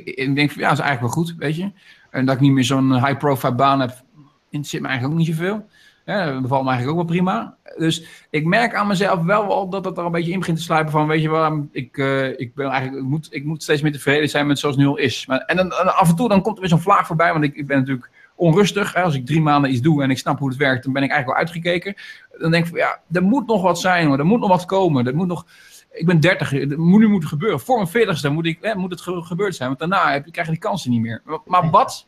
ik 0.05 0.35
denk 0.35 0.51
van 0.51 0.63
ja, 0.63 0.69
dat 0.69 0.79
is 0.79 0.85
eigenlijk 0.85 1.01
wel 1.01 1.25
goed, 1.25 1.35
weet 1.39 1.57
je. 1.57 1.71
En 2.11 2.27
dat 2.27 2.35
ik 2.35 2.41
niet 2.41 2.53
meer 2.53 2.65
zo'n 2.65 2.95
high-profile 2.95 3.55
baan 3.55 3.81
heb, 3.81 4.03
interesseert 4.45 4.83
me 4.83 4.89
eigenlijk 4.89 5.21
ook 5.21 5.27
niet 5.27 5.37
zoveel. 5.37 5.67
Ja, 6.07 6.33
dat 6.33 6.43
bevalt 6.43 6.65
me 6.65 6.69
eigenlijk 6.71 6.99
ook 6.99 7.07
wel 7.09 7.17
prima. 7.17 7.57
Dus 7.77 8.05
ik 8.31 8.45
merk 8.45 8.75
aan 8.75 8.87
mezelf 8.87 9.23
wel 9.23 9.47
wel 9.47 9.69
dat 9.69 9.85
dat 9.85 9.99
er 9.99 10.05
een 10.05 10.13
beetje 10.13 10.33
in 10.33 10.39
begint 10.39 10.57
te 10.57 10.63
sluipen 10.63 10.93
van, 10.93 11.07
weet 11.07 11.23
je 11.23 11.29
waarom, 11.29 11.69
ik, 11.73 11.99
eh, 11.99 12.41
ik 12.41 12.55
ben 12.55 12.69
eigenlijk, 12.69 13.03
ik 13.03 13.09
moet, 13.09 13.29
ik 13.31 13.45
moet 13.45 13.63
steeds 13.63 13.83
meer 13.83 13.93
tevreden 13.93 14.29
zijn 14.29 14.47
met 14.47 14.59
zoals 14.59 14.77
het 14.77 14.85
nu 14.85 14.91
al 14.91 14.99
is. 14.99 15.27
Maar, 15.27 15.39
en 15.39 15.57
dan, 15.57 15.97
af 15.97 16.09
en 16.09 16.17
toe 16.17 16.29
dan 16.29 16.43
komt 16.43 16.55
er 16.55 16.61
weer 16.61 16.71
zo'n 16.71 16.81
vlaag 16.81 17.07
voorbij, 17.07 17.33
want 17.33 17.45
ik, 17.45 17.55
ik 17.55 17.67
ben 17.67 17.79
natuurlijk 17.79 18.11
onrustig. 18.37 18.95
Hè? 18.95 19.03
Als 19.03 19.15
ik 19.15 19.27
drie 19.27 19.41
maanden 19.41 19.71
iets 19.71 19.81
doe 19.81 20.03
en 20.03 20.11
ik 20.11 20.19
snap 20.19 20.39
hoe 20.39 20.49
het 20.49 20.59
werkt, 20.59 20.85
dan 20.85 20.93
ben 20.93 21.03
ik 21.03 21.11
eigenlijk 21.11 21.39
wel 21.39 21.49
uitgekeken. 21.49 21.95
Dan 22.39 22.51
denk 22.51 22.65
ik 22.65 22.71
van, 22.71 22.79
ja, 22.79 23.01
er 23.13 23.23
moet 23.23 23.47
nog 23.47 23.63
wat 23.63 23.81
zijn, 23.81 24.07
hoor. 24.07 24.19
er 24.19 24.27
moet 24.27 24.41
nog 24.41 24.49
wat 24.49 24.65
komen. 24.65 25.07
Er 25.07 25.17
moet 25.17 25.27
nog, 25.27 25.47
ik 25.97 26.07
ben 26.07 26.21
30, 26.21 26.51
het 26.51 26.77
moet 26.77 27.01
nu 27.01 27.09
moeten 27.09 27.29
gebeuren. 27.29 27.61
Voor 27.61 27.77
mijn 27.77 27.89
40ste 28.19 28.31
moet, 28.33 28.47
ik, 28.47 28.59
hè, 28.61 28.75
moet 28.75 28.91
het 28.91 29.01
ge- 29.01 29.23
gebeurd 29.23 29.55
zijn, 29.57 29.69
want 29.69 29.81
daarna 29.81 30.13
heb, 30.13 30.25
je- 30.25 30.31
krijg 30.31 30.47
je 30.47 30.53
die 30.53 30.63
kansen 30.63 30.91
niet 30.91 31.01
meer. 31.01 31.23
Maar, 31.45 31.71
wat? 31.71 32.07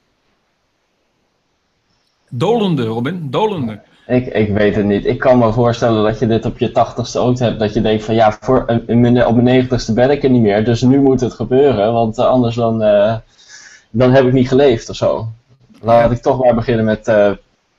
Dolende, 2.30 2.84
Robin, 2.84 3.30
dolende. 3.30 3.80
Ik, 4.06 4.26
ik 4.26 4.48
weet 4.52 4.76
het 4.76 4.84
niet. 4.84 5.04
Ik 5.06 5.18
kan 5.18 5.38
me 5.38 5.52
voorstellen 5.52 6.02
dat 6.04 6.18
je 6.18 6.26
dit 6.26 6.44
op 6.44 6.58
je 6.58 6.72
tachtigste 6.72 7.18
ook 7.18 7.38
hebt. 7.38 7.58
Dat 7.58 7.74
je 7.74 7.80
denkt 7.80 8.04
van 8.04 8.14
ja, 8.14 8.36
voor, 8.40 8.62
een- 8.66 8.82
in 8.88 9.00
mijn- 9.00 9.26
op 9.26 9.32
mijn 9.32 9.44
negentigste 9.44 9.92
ben 9.92 10.10
ik 10.10 10.22
er 10.22 10.30
niet 10.30 10.42
meer. 10.42 10.64
Dus 10.64 10.82
nu 10.82 11.00
moet 11.00 11.20
het 11.20 11.32
gebeuren. 11.32 11.92
Want 11.92 12.18
eh, 12.18 12.26
anders 12.26 12.54
dan, 12.54 12.82
eh, 12.82 13.16
dan 13.90 14.10
heb 14.12 14.26
ik 14.26 14.32
niet 14.32 14.48
geleefd 14.48 14.88
of 14.88 14.96
zo. 14.96 15.28
Laat 15.80 16.10
ik 16.10 16.18
toch 16.22 16.42
maar 16.44 16.54
beginnen 16.54 16.84
met 16.84 17.08
eh, 17.08 17.30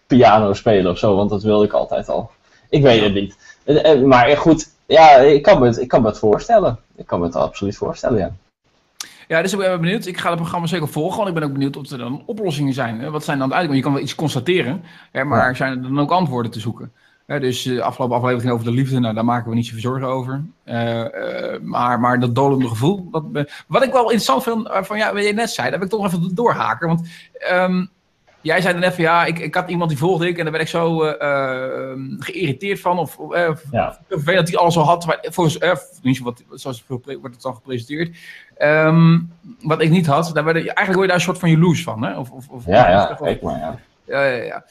piano 0.07 0.53
spelen 0.53 0.91
of 0.91 0.97
zo. 0.97 1.15
Want 1.15 1.29
dat 1.29 1.43
wilde 1.43 1.65
ik 1.65 1.71
altijd 1.73 2.09
al. 2.09 2.31
Ik 2.69 2.81
weet 2.81 3.01
het 3.03 3.13
niet. 3.13 3.37
Maar 4.05 4.37
goed, 4.37 4.69
ja, 4.89 5.09
ik 5.17 5.43
kan, 5.43 5.59
me 5.59 5.65
het, 5.67 5.79
ik 5.79 5.87
kan 5.87 6.01
me 6.01 6.07
het 6.07 6.17
voorstellen. 6.19 6.77
Ik 6.95 7.05
kan 7.05 7.19
me 7.19 7.25
het 7.25 7.35
absoluut 7.35 7.77
voorstellen, 7.77 8.17
ja. 8.17 8.31
Ja, 9.27 9.41
dus 9.41 9.53
ik 9.53 9.59
ben 9.59 9.81
benieuwd. 9.81 10.05
Ik 10.05 10.17
ga 10.17 10.29
het 10.29 10.37
programma 10.39 10.67
zeker 10.67 10.87
volgen, 10.87 11.17
want 11.17 11.27
ik 11.29 11.33
ben 11.33 11.43
ook 11.43 11.51
benieuwd 11.53 11.77
of 11.77 11.89
er 11.89 11.97
dan 11.97 12.23
oplossingen 12.25 12.73
zijn. 12.73 13.11
Wat 13.11 13.23
zijn 13.23 13.39
dan 13.39 13.49
de 13.49 13.53
uitkomsten? 13.55 13.77
Je 13.77 13.83
kan 13.83 13.93
wel 13.93 14.01
iets 14.01 14.15
constateren, 14.15 14.83
hè, 15.11 15.23
maar 15.23 15.47
Ja. 15.47 15.53
zijn 15.53 15.71
er 15.71 15.81
dan 15.81 15.99
ook 15.99 16.11
antwoorden 16.11 16.51
te 16.51 16.59
zoeken? 16.59 16.91
Hè, 17.25 17.39
dus 17.39 17.61
de 17.63 17.83
afgelopen 17.83 18.17
aflevering 18.17 18.51
over 18.53 18.65
de 18.65 18.71
liefde, 18.71 18.99
nou, 18.99 19.13
daar 19.13 19.25
maken 19.25 19.49
we 19.49 19.55
niet 19.55 19.65
zoveel 19.65 19.81
zorgen 19.81 20.07
over. 20.07 20.41
Eh, 20.63 21.53
eh, 21.53 21.61
maar, 21.61 21.99
maar 21.99 22.19
dat 22.19 22.35
dolende 22.35 22.67
gevoel, 22.67 23.07
dat, 23.11 23.31
be- 23.31 23.49
wat 23.67 23.83
ik 23.83 23.91
wel 23.91 24.01
interessant 24.01 24.43
vind, 24.43 24.67
eh, 24.69 24.83
van 24.83 24.97
ja, 24.97 25.13
wat 25.13 25.25
je 25.25 25.33
net 25.33 25.49
zei, 25.49 25.69
daar 25.69 25.79
wil 25.79 25.87
ik 25.87 25.93
toch 25.93 26.05
even 26.05 26.35
doorhaken. 26.35 26.87
Want 26.87 27.07
ehm, 27.33 27.85
jij 28.41 28.61
zei 28.61 28.79
net 28.79 28.93
van 28.93 29.03
ja, 29.03 29.25
ik, 29.25 29.39
ik 29.39 29.55
had 29.55 29.69
iemand 29.69 29.89
die 29.89 29.99
volgde 29.99 30.27
ik 30.27 30.37
en 30.37 30.43
daar 30.43 30.51
ben 30.51 30.61
ik 30.61 30.67
zo 30.67 31.03
eh, 31.03 31.91
eh, 31.91 31.97
geïrriteerd 32.19 32.79
van. 32.79 32.97
Of 32.99 33.17
eh, 33.31 33.49
Ja. 33.71 33.99
vervelend 34.09 34.39
dat 34.39 34.49
hij 34.49 34.57
alles 34.57 34.77
al 34.77 34.83
had. 34.83 35.05
Maar 35.05 35.19
volgens, 35.21 35.57
zo 36.17 36.23
wat, 36.23 36.43
zoals 36.53 36.83
wordt 36.87 37.05
het 37.21 37.41
dan 37.41 37.55
gepresenteerd. 37.55 38.17
Ehm, 38.57 39.19
wat 39.61 39.81
ik 39.81 39.89
niet 39.89 40.05
had, 40.07 40.31
daar 40.33 40.43
werd, 40.43 40.57
je- 40.57 40.63
eigenlijk 40.73 40.87
word 40.97 41.01
je 41.01 41.07
daar 41.07 41.15
een 41.15 41.21
soort 41.21 41.39
van 41.39 41.49
jaloers 41.49 41.83
van. 41.83 42.03
Hè? 42.03 42.17
Of, 42.17 42.31
of, 42.31 42.47
of, 42.49 42.65
Ja, 42.65 42.89
ja, 42.89 43.09
of- 43.11 43.17
kijk 43.17 43.41
maar, 43.41 43.57
ja. 43.59 43.79
ja, 44.05 44.23
ja, 44.25 44.43
ja. 44.43 44.65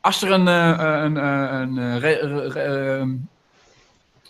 Als 0.00 0.22
er 0.22 0.30
een, 0.30 0.46
een, 0.46 1.16
een, 1.16 1.98
re, 2.00 2.12
re- 2.12 2.48
re- 2.48 2.96
ehm, 2.98 3.10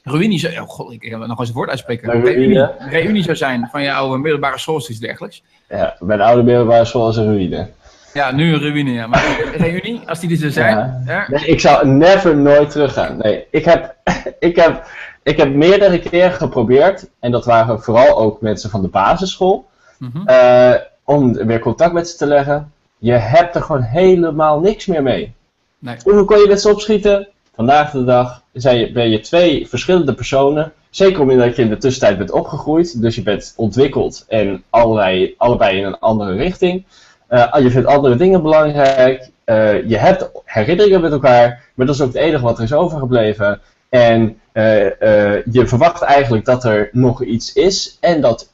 reunie 0.05 0.39
zou... 0.39 0.59
Oh 0.61 0.69
god, 0.69 0.93
ik 0.93 1.03
heb 1.03 1.27
nog 1.27 1.39
eens 1.39 1.49
een 1.49 1.55
woord 1.55 1.69
uitspreken. 1.71 2.15
Een 2.15 2.25
Reunie, 2.25 2.67
reunie, 2.79 3.23
zou 3.23 3.37
zijn 3.37 3.69
van 3.71 3.83
jouw 3.83 4.17
middelbare 4.17 4.59
school 4.59 4.75
of 4.75 4.89
iets 4.89 4.99
dergelijks. 4.99 5.43
ja. 5.69 5.97
Bij 6.01 6.17
de 6.17 6.23
oude 6.23 6.43
middelbare 6.43 6.85
school 6.85 7.09
is 7.09 7.17
een 7.17 7.25
ruïne. 7.25 7.69
Ja, 8.13 8.31
nu 8.31 8.53
een 8.53 8.61
reunie, 8.61 8.95
ja. 8.95 9.07
Maar 9.07 9.41
reunie, 9.57 10.01
als 10.07 10.21
die 10.21 10.45
er 10.45 10.51
zijn... 10.51 11.03
Ja. 11.07 11.27
Nee, 11.29 11.47
ik 11.47 11.61
zou 11.61 11.87
never 11.87 12.37
nooit 12.37 12.71
teruggaan. 12.71 13.17
Nee, 13.17 13.47
ik 13.51 13.65
heb, 13.65 13.95
ik 14.39 14.57
heb, 14.57 14.87
ik 15.23 15.37
heb 15.37 15.55
meerdere 15.55 15.99
keren 15.99 16.33
geprobeerd. 16.33 17.09
En 17.21 17.31
dat 17.31 17.45
waren 17.45 17.83
vooral 17.83 18.19
ook 18.19 18.41
mensen 18.41 18.71
van 18.71 18.83
de 18.83 18.89
basisschool. 18.89 19.71
Mhm. 19.99 20.29
eh, 20.29 20.75
om 21.05 21.33
weer 21.33 21.59
contact 21.59 21.93
met 21.93 22.09
ze 22.09 22.17
te 22.17 22.27
leggen. 22.27 22.73
Je 22.99 23.13
hebt 23.13 23.55
er 23.55 23.63
gewoon 23.63 23.83
helemaal 23.83 24.61
niks 24.61 24.87
meer 24.87 25.03
mee. 25.03 25.33
Nee. 25.79 25.97
Hoeveel 26.03 26.25
kon 26.25 26.39
je 26.39 26.49
met 26.49 26.61
ze 26.61 26.71
opschieten? 26.71 27.29
Vandaag 27.55 27.91
de 27.91 28.05
dag 28.05 28.43
zijn 28.53 28.79
je, 28.79 28.93
ben 28.93 29.11
je 29.11 29.21
twee 29.21 29.69
verschillende 29.69 30.15
personen. 30.15 30.73
Zeker 30.91 31.21
omdat 31.21 31.57
je 31.57 31.63
in 31.63 31.69
de 31.69 31.77
tussentijd 31.77 32.19
bent 32.19 32.31
opgegroeid. 32.31 33.01
Dus 33.01 33.15
je 33.15 33.23
bent 33.23 33.53
ontwikkeld 33.57 34.25
en 34.29 34.63
allerlei, 34.71 35.35
allebei 35.37 35.79
in 35.79 35.85
een 35.85 35.99
andere 35.99 36.37
richting. 36.37 36.85
Eh, 37.33 37.63
je 37.63 37.71
vindt 37.71 37.89
andere 37.89 38.17
dingen 38.17 38.43
belangrijk. 38.43 39.31
Eh, 39.45 39.89
je 39.89 39.97
hebt 39.97 40.31
herinneringen 40.45 41.01
met 41.01 41.13
elkaar. 41.13 41.65
Maar 41.75 41.87
dat 41.87 41.95
is 41.95 42.01
ook 42.01 42.13
het 42.13 42.23
enige 42.23 42.43
wat 42.43 42.59
er 42.59 42.65
is 42.65 42.73
overgebleven. 42.73 43.61
En 43.89 44.41
eh, 44.53 45.45
je 45.45 45.67
verwacht 45.67 46.03
eigenlijk 46.03 46.45
dat 46.45 46.65
er 46.65 46.89
nog 46.93 47.23
iets 47.23 47.53
is. 47.53 47.97
En 48.01 48.21
dat 48.21 48.51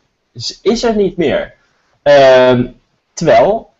is, 0.62 0.82
er 0.84 0.96
niet 0.96 1.16
meer. 1.16 1.54
Ehm, 2.02 2.66
terwijl, 3.12 3.70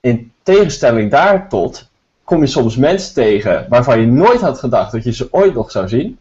in 0.00 0.32
tegenstelling 0.42 1.10
daartot 1.10 1.88
kom 2.24 2.40
je 2.40 2.46
soms 2.46 2.76
mensen 2.76 3.14
tegen 3.14 3.66
waarvan 3.68 4.00
je 4.00 4.06
nooit 4.06 4.40
had 4.40 4.58
gedacht 4.58 4.92
dat 4.92 5.04
je 5.04 5.12
ze 5.12 5.28
ooit 5.30 5.54
nog 5.54 5.70
zou 5.70 5.88
zien. 5.88 6.18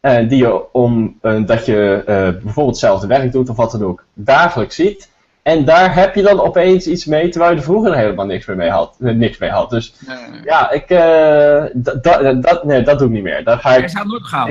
En 0.00 0.28
die 0.28 0.38
je 0.38 0.72
om 0.72 1.18
eh, 1.20 1.46
dat 1.46 1.66
je 1.66 2.02
bijvoorbeeld 2.42 2.66
hetzelfde 2.66 3.06
werk 3.06 3.32
doet 3.32 3.48
of 3.48 3.56
wat 3.56 3.70
dan 3.70 3.84
ook, 3.84 4.04
dagelijks 4.14 4.74
ziet. 4.74 5.08
En 5.48 5.64
daar 5.64 5.94
heb 5.94 6.14
je 6.14 6.22
dan 6.22 6.40
opeens 6.40 6.86
iets 6.86 7.04
mee, 7.04 7.28
terwijl 7.28 7.50
je 7.52 7.56
er 7.58 7.62
vroeger 7.64 7.96
helemaal 7.96 8.26
niks 8.26 8.46
meer 8.46 8.56
mee 8.56 8.70
had. 8.70 8.96
eh, 9.00 9.14
niks 9.14 9.38
mee 9.38 9.50
had. 9.50 9.70
Dus 9.70 9.94
Nee, 10.06 10.16
nee, 10.16 10.30
nee. 10.30 10.40
ja, 10.44 10.70
ik, 10.70 10.90
eh, 10.90 11.64
dat- 11.74 12.02
dat- 12.04 12.42
dat- 12.42 12.64
nee, 12.64 12.82
dat 12.82 12.98
doe 12.98 13.06
ik 13.08 13.14
niet 13.14 13.22
meer. 13.22 13.44
Daar 13.44 13.58
ga 13.58 13.74
ik, 13.76 13.84
ik 13.84 13.90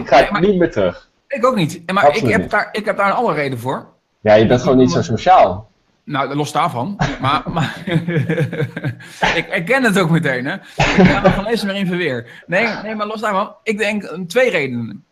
ga 0.08 0.20
Nee, 0.20 0.32
maar 0.32 0.42
niet 0.42 0.58
meer 0.58 0.72
terug. 0.72 1.10
ik 1.27 1.46
ook 1.46 1.56
niet. 1.56 1.92
Maar 1.92 2.16
ik 2.16 2.27
heb, 2.27 2.42
niet. 2.42 2.50
daar, 2.51 2.70
ik 2.72 2.86
heb 2.86 2.98
daar 2.98 3.08
een 3.08 3.13
andere 3.16 3.36
reden 3.36 3.60
voor. 3.60 3.88
Ja, 4.22 4.34
je 4.34 4.46
bent 4.46 4.62
gewoon 4.62 4.77
niet 4.77 4.92
zo 4.92 5.01
sociaal. 5.01 5.70
Nou, 6.04 6.36
los 6.36 6.51
daarvan. 6.51 6.98
Maar, 7.22 7.42
maar 7.46 7.82
ik 9.36 9.46
herken 9.50 9.84
het 9.84 10.00
ook 10.00 10.10
meteen, 10.10 10.46
hè. 10.46 10.54
Ik 10.54 10.84
ga 11.08 11.22
nog 11.22 11.34
van 11.34 11.46
eens 11.46 11.63
meer 11.63 11.75
in 11.75 11.88
verweer. 11.88 12.44
Nee, 12.48 12.68
nee, 12.84 12.96
maar 12.96 13.08
los 13.08 13.22
daarvan. 13.22 13.54
Ik 13.63 13.77
denk 13.77 14.04
eh, 14.04 14.20
twee 14.27 14.50
redenen. 14.50 15.04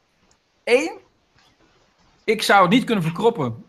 Eén, 0.63 0.92
ik 2.24 2.42
zou 2.44 2.62
het 2.62 2.72
niet 2.72 2.84
kunnen 2.84 3.04
verkroppen. 3.04 3.63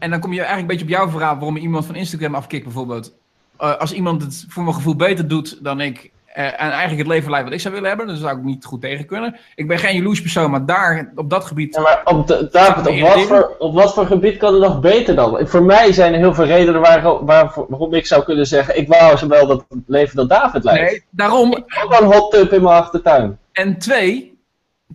En 0.00 0.10
dan 0.10 0.20
kom 0.20 0.32
je 0.32 0.38
eigenlijk 0.42 0.70
een 0.70 0.76
beetje 0.76 0.94
op 0.94 1.00
jouw 1.00 1.10
verhaal 1.10 1.34
waarom 1.34 1.56
iemand 1.56 1.86
van 1.86 1.94
Instagram 1.94 2.34
afkikt 2.34 2.64
bijvoorbeeld. 2.64 3.12
Eh, 3.58 3.76
als 3.76 3.92
iemand 3.92 4.22
het 4.22 4.44
voor 4.48 4.62
mijn 4.62 4.74
gevoel 4.74 4.96
beter 4.96 5.28
doet 5.28 5.64
dan 5.64 5.80
ik. 5.80 6.10
eh, 6.26 6.44
en 6.44 6.52
eigenlijk 6.58 6.98
het 6.98 7.06
leven 7.06 7.30
leidt 7.30 7.44
wat 7.44 7.54
ik 7.54 7.60
zou 7.60 7.74
willen 7.74 7.88
hebben. 7.88 8.06
Dan 8.06 8.16
zou 8.16 8.38
ik 8.38 8.44
niet 8.44 8.64
goed 8.64 8.80
tegen 8.80 9.06
kunnen. 9.06 9.36
Ik 9.54 9.68
ben 9.68 9.78
geen 9.78 9.96
jaloers 9.96 10.20
persoon, 10.20 10.50
maar 10.50 10.66
daar, 10.66 11.12
op 11.14 11.30
dat 11.30 11.44
gebied... 11.44 11.74
Ja, 11.74 11.80
maar 11.80 12.00
op 12.04 12.26
de, 12.26 12.48
David, 12.52 12.86
op 12.86 13.00
wat, 13.00 13.20
voor, 13.20 13.56
op 13.58 13.74
wat 13.74 13.94
voor 13.94 14.06
gebied 14.06 14.36
kan 14.36 14.52
het 14.52 14.62
nog 14.62 14.80
beter 14.80 15.14
dan? 15.14 15.48
Voor 15.48 15.62
mij 15.62 15.92
zijn 15.92 16.12
er 16.12 16.18
heel 16.18 16.34
veel 16.34 16.44
redenen 16.44 16.80
waar, 16.80 17.24
waar, 17.24 17.52
waarom 17.68 17.94
ik 17.94 18.06
zou 18.06 18.24
kunnen 18.24 18.46
zeggen: 18.46 18.78
ik 18.78 18.88
wou 18.88 19.16
zo 19.16 19.28
wel 19.28 19.46
dat 19.46 19.64
leven 19.86 20.16
dat 20.16 20.28
David 20.28 20.64
leidt. 20.64 20.90
Nee, 20.90 21.02
daarom. 21.10 21.56
Ik 21.56 21.64
heb 21.66 21.84
ook 21.84 21.90
wel 21.90 22.02
een 22.02 22.12
hot 22.18 22.30
tub 22.30 22.52
in 22.52 22.62
mijn 22.62 22.76
achtertuin. 22.76 23.38
En 23.52 23.78
twee, 23.78 24.38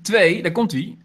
twee, 0.02 0.42
daar 0.42 0.52
komt 0.52 0.72
hij. 0.72 0.98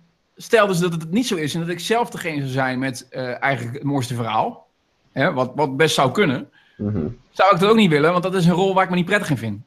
Stel 0.42 0.66
dus 0.66 0.78
dat 0.78 0.92
het 0.92 1.10
niet 1.10 1.26
zo 1.26 1.36
is 1.36 1.54
en 1.54 1.60
dat 1.60 1.68
ik 1.68 1.80
zelf 1.80 2.10
degene 2.10 2.38
zou 2.38 2.48
zijn 2.50 2.78
met 2.78 3.06
eh, 3.10 3.42
eigenlijk 3.42 3.74
het 3.76 3.82
mooiste 3.86 4.14
verhaal. 4.14 4.66
Hè, 5.12 5.32
wat, 5.32 5.52
wat 5.54 5.76
best 5.76 5.94
zou 5.94 6.10
kunnen. 6.10 6.50
Mhm. 6.76 7.06
Zou 7.30 7.54
ik 7.54 7.60
dat 7.60 7.70
ook 7.70 7.76
niet 7.76 7.90
willen, 7.90 8.10
want 8.10 8.22
dat 8.22 8.34
is 8.34 8.46
een 8.46 8.52
rol 8.52 8.74
waar 8.74 8.84
ik 8.84 8.90
me 8.90 8.96
niet 8.96 9.04
prettig 9.04 9.30
in 9.30 9.36
vind. 9.36 9.60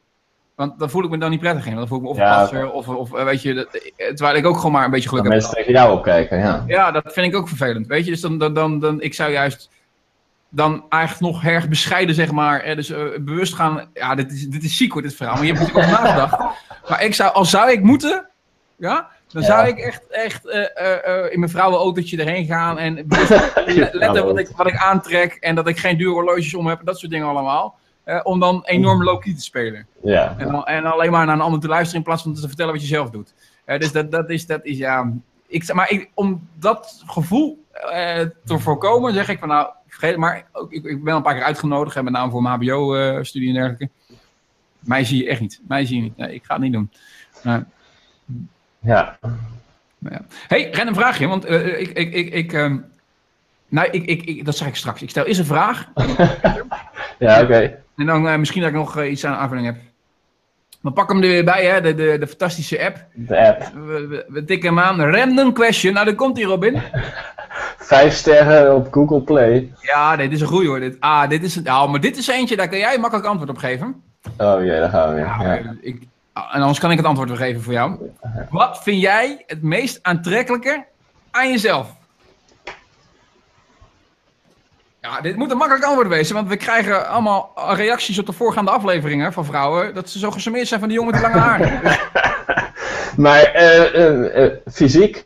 Want 0.56 0.80
dan 0.80 0.90
voel 0.90 1.04
ik 1.04 1.10
me 1.10 1.18
dan 1.18 1.30
niet 1.30 1.40
prettig 1.40 1.66
in. 1.66 1.76
want 1.76 1.80
Dan 1.80 1.88
voel 1.88 1.98
ik 1.98 2.04
me 2.04 2.10
of 2.10 2.18
Ja, 2.18 2.40
passer 2.40 2.72
of, 2.72 2.88
of 2.88 3.14
eh, 3.14 3.24
weet 3.24 3.42
je, 3.42 3.54
dat, 3.54 3.68
eh, 3.74 4.08
terwijl 4.08 4.36
ik 4.36 4.46
ook 4.46 4.56
gewoon 4.56 4.72
maar 4.72 4.86
een 4.86 4.92
beetje 4.92 5.10
Dat 5.10 5.18
geluk 5.20 5.32
heb. 5.32 5.42
mensen 5.42 5.58
tegen 5.58 5.72
jou 5.74 5.98
opkijken, 5.98 6.38
ja. 6.40 6.64
Ja, 6.68 6.92
dat 6.92 7.14
vind 7.14 7.28
ik 7.28 7.36
ook 7.36 7.48
vervelend. 7.48 7.88
Weet 7.88 8.06
je, 8.06 8.12
dus 8.12 8.22
dan, 8.22 8.38
dan, 8.38 8.54
dan, 8.54 8.80
dan 8.80 9.02
ik 9.02 9.14
zou 9.14 9.32
juist 9.32 9.70
dan 10.50 10.86
eigenlijk 10.90 11.34
nog 11.34 11.44
erg 11.44 11.68
bescheiden, 11.70 12.16
zeg 12.16 12.32
maar. 12.32 12.76
Dus 12.76 12.88
bewust 13.22 13.54
gaan. 13.54 13.90
Ja, 13.94 14.16
dit 14.16 14.32
is, 14.32 14.48
dit 14.48 14.64
is 14.64 14.78
ziek 14.78 14.92
hoor, 14.92 15.02
dit 15.02 15.16
verhaal. 15.16 15.36
Maar 15.36 15.46
je 15.46 15.54
hebt 15.54 15.64
natuurlijk 15.66 15.88
over 15.88 16.04
nagedacht. 16.04 16.38
Maar 16.90 17.04
ik 17.04 17.14
zou, 17.14 17.34
als 17.34 17.50
zou 17.50 17.72
ik 17.72 17.84
moeten, 17.84 18.30
ja, 18.76 19.10
dan 19.34 19.42
Ja. 19.42 19.48
zou 19.48 19.68
ik 19.68 19.78
echt, 19.78 20.08
echt 20.08 20.48
eh, 20.48 21.26
eh, 21.26 21.32
in 21.32 21.40
mijn 21.40 21.52
vrouwenautootje 21.52 22.18
erheen 22.18 22.46
gaan. 22.46 22.78
En 22.78 22.94
letten 23.92 24.26
wat 24.26 24.40
ik, 24.40 24.50
wat 24.56 24.68
ik 24.68 24.78
aantrek. 24.78 25.34
En 25.34 25.56
dat 25.56 25.68
ik 25.68 25.78
geen 25.78 25.98
dure 25.98 26.12
horloges 26.12 26.54
om 26.54 26.68
heb. 26.68 26.82
Dat 26.84 27.00
soort 27.00 27.12
dingen 27.12 27.28
allemaal. 27.28 27.76
Om 28.24 28.40
dan 28.40 28.64
enorm 28.66 29.04
low-key 29.04 29.34
te 29.34 29.42
spelen. 29.42 29.88
Ja. 30.02 30.36
En, 30.38 30.52
dan, 30.52 30.66
en 30.66 30.86
alleen 30.86 31.12
maar 31.12 31.26
naar 31.26 31.36
een 31.36 31.42
ander 31.42 31.60
te 31.60 31.68
luisteren 31.68 31.98
in 31.98 32.04
plaats 32.04 32.24
van 32.24 32.34
te 32.34 32.48
vertellen 32.48 32.74
wat 32.74 32.82
je 32.82 32.88
zelf 32.88 33.10
doet. 33.10 33.34
Dus 33.66 33.92
dat, 33.92 34.12
dat, 34.12 34.30
is, 34.30 34.46
dat 34.46 34.66
is 34.66 34.78
ja. 34.78 35.14
Ik, 35.48 35.74
maar 35.74 35.92
ik, 35.92 36.10
om 36.14 36.48
dat 36.60 37.04
gevoel 37.06 37.64
te 38.46 38.60
voorkomen, 38.60 39.14
zeg 39.14 39.30
ik 39.30 39.40
van 39.40 39.48
nou, 39.48 39.70
vergeet 39.88 40.10
het 40.10 40.20
maar. 40.20 40.46
Ook, 40.52 40.72
ik, 40.72 40.84
ik 40.84 41.04
ben 41.04 41.16
een 41.16 41.22
paar 41.22 41.34
keer 41.34 41.44
uitgenodigd, 41.44 42.02
met 42.02 42.14
name 42.14 42.32
voor 42.32 42.42
mijn 42.42 42.56
HBO-studie 42.56 43.48
en 43.48 43.54
dergelijke. 43.54 43.90
Mij 44.80 45.04
zie 45.04 45.24
je 45.24 45.30
echt 45.30 45.42
niet. 45.42 45.62
Mij 45.68 45.86
zie 45.86 45.96
je 45.96 46.02
niet. 46.02 46.18
Nee, 46.18 46.34
ik 46.34 46.44
ga 46.46 46.54
het 46.54 46.64
niet 46.64 46.74
doen. 46.74 46.92
Nou, 48.84 48.98
Ja. 48.98 49.18
nou 50.00 50.16
ja. 50.16 50.22
hey, 50.48 50.70
ren 50.72 50.88
een 50.88 50.96
vraagje, 50.96 51.28
want 51.28 51.46
eh, 51.46 51.80
ik, 51.80 51.90
ik, 51.90 52.14
ik, 52.14 52.34
ik, 52.34 52.54
ehm, 52.54 52.78
nou, 53.68 53.88
ik, 53.92 54.06
ik, 54.06 54.24
ik, 54.24 54.46
dat 54.46 54.58
zeg 54.58 54.68
ik 54.68 54.76
straks. 54.76 55.02
Ik 55.02 55.10
stel 55.10 55.26
eerst 55.26 55.40
een 55.40 55.46
vraag 55.46 55.86
Ja, 57.20 57.42
oké. 57.42 57.78
en 57.98 58.06
dan 58.06 58.28
eh, 58.28 58.36
misschien 58.38 58.62
dat 58.62 58.70
ik 58.70 58.76
nog 58.78 58.98
eh, 58.98 59.12
iets 59.12 59.26
aan 59.26 59.36
aanvulling 59.36 59.66
heb. 59.68 59.76
We 60.82 60.92
pakken 60.92 61.16
hem 61.16 61.24
er 61.26 61.32
weer 61.32 61.44
bij, 61.46 61.66
hè, 61.66 61.82
de, 61.82 61.96
de, 61.96 62.18
de 62.20 62.28
fantastische 62.28 62.86
app. 62.86 63.06
De 63.14 63.48
app. 63.48 63.72
We, 63.74 64.08
we, 64.08 64.26
we 64.28 64.46
tikken 64.46 64.70
hem 64.70 64.80
aan. 64.80 65.02
Random 65.16 65.54
question. 65.54 65.94
Nou, 65.94 66.06
daar 66.06 66.16
komt 66.16 66.38
hij, 66.38 66.46
Robin. 66.46 66.82
Vijf 67.78 68.14
sterren 68.14 68.76
op 68.76 68.94
Google 68.94 69.22
Play. 69.22 69.72
Ja, 69.82 70.16
dit 70.16 70.32
is 70.32 70.42
een 70.42 70.48
goeie 70.48 70.68
hoor. 70.68 70.80
Dit, 70.80 70.98
ah, 71.00 71.30
dit 71.30 71.44
is, 71.44 71.56
een- 71.56 71.64
nou, 71.64 71.90
maar 71.90 72.00
dit 72.00 72.18
is 72.18 72.28
eentje, 72.28 72.56
daar 72.56 72.70
kan 72.70 72.78
jij 72.80 72.98
makkelijk 72.98 73.28
antwoord 73.28 73.50
op 73.50 73.58
geven. 73.58 74.02
Oh 74.38 74.62
jee, 74.64 74.80
daar 74.80 74.90
gaan 74.90 75.10
we 75.10 75.16
weer. 75.16 75.24
Ja, 75.26 75.44
Ja. 75.44 75.58
eh, 75.58 75.66
ik, 75.82 76.02
en 76.34 76.62
anders 76.62 76.80
kan 76.80 76.92
ik 76.92 76.98
het 76.98 77.06
antwoord 77.06 77.32
geven 77.32 77.62
voor 77.62 77.74
jou. 77.74 78.12
Wat 78.50 78.84
vind 78.84 79.02
jij 79.02 79.44
het 79.48 79.62
meest 79.62 80.00
aantrekkelijke 80.02 80.86
aan 81.32 81.50
jezelf? 81.50 81.88
Ja, 85.02 85.22
dit 85.22 85.36
moet 85.36 85.52
een 85.52 85.58
makkelijk 85.58 85.86
antwoord 85.86 86.08
wezen, 86.08 86.36
want 86.36 86.48
we 86.48 86.58
krijgen 86.58 87.08
allemaal 87.08 87.54
reacties 87.56 88.20
op 88.20 88.26
de 88.26 88.34
voorgaande 88.34 88.72
afleveringen 88.72 89.34
van 89.34 89.46
vrouwen 89.46 89.94
dat 89.94 90.10
ze 90.10 90.20
zo 90.20 90.32
gesmeerd 90.32 90.68
zijn 90.68 90.80
van 90.80 90.90
die 90.90 90.98
jongen 90.98 91.14
met 91.14 91.22
lange 91.22 91.40
haar. 91.40 91.62
Maar 93.18 93.44
eh, 93.44 93.96
eh, 93.96 94.44
eh, 94.44 94.52
fysiek, 94.72 95.26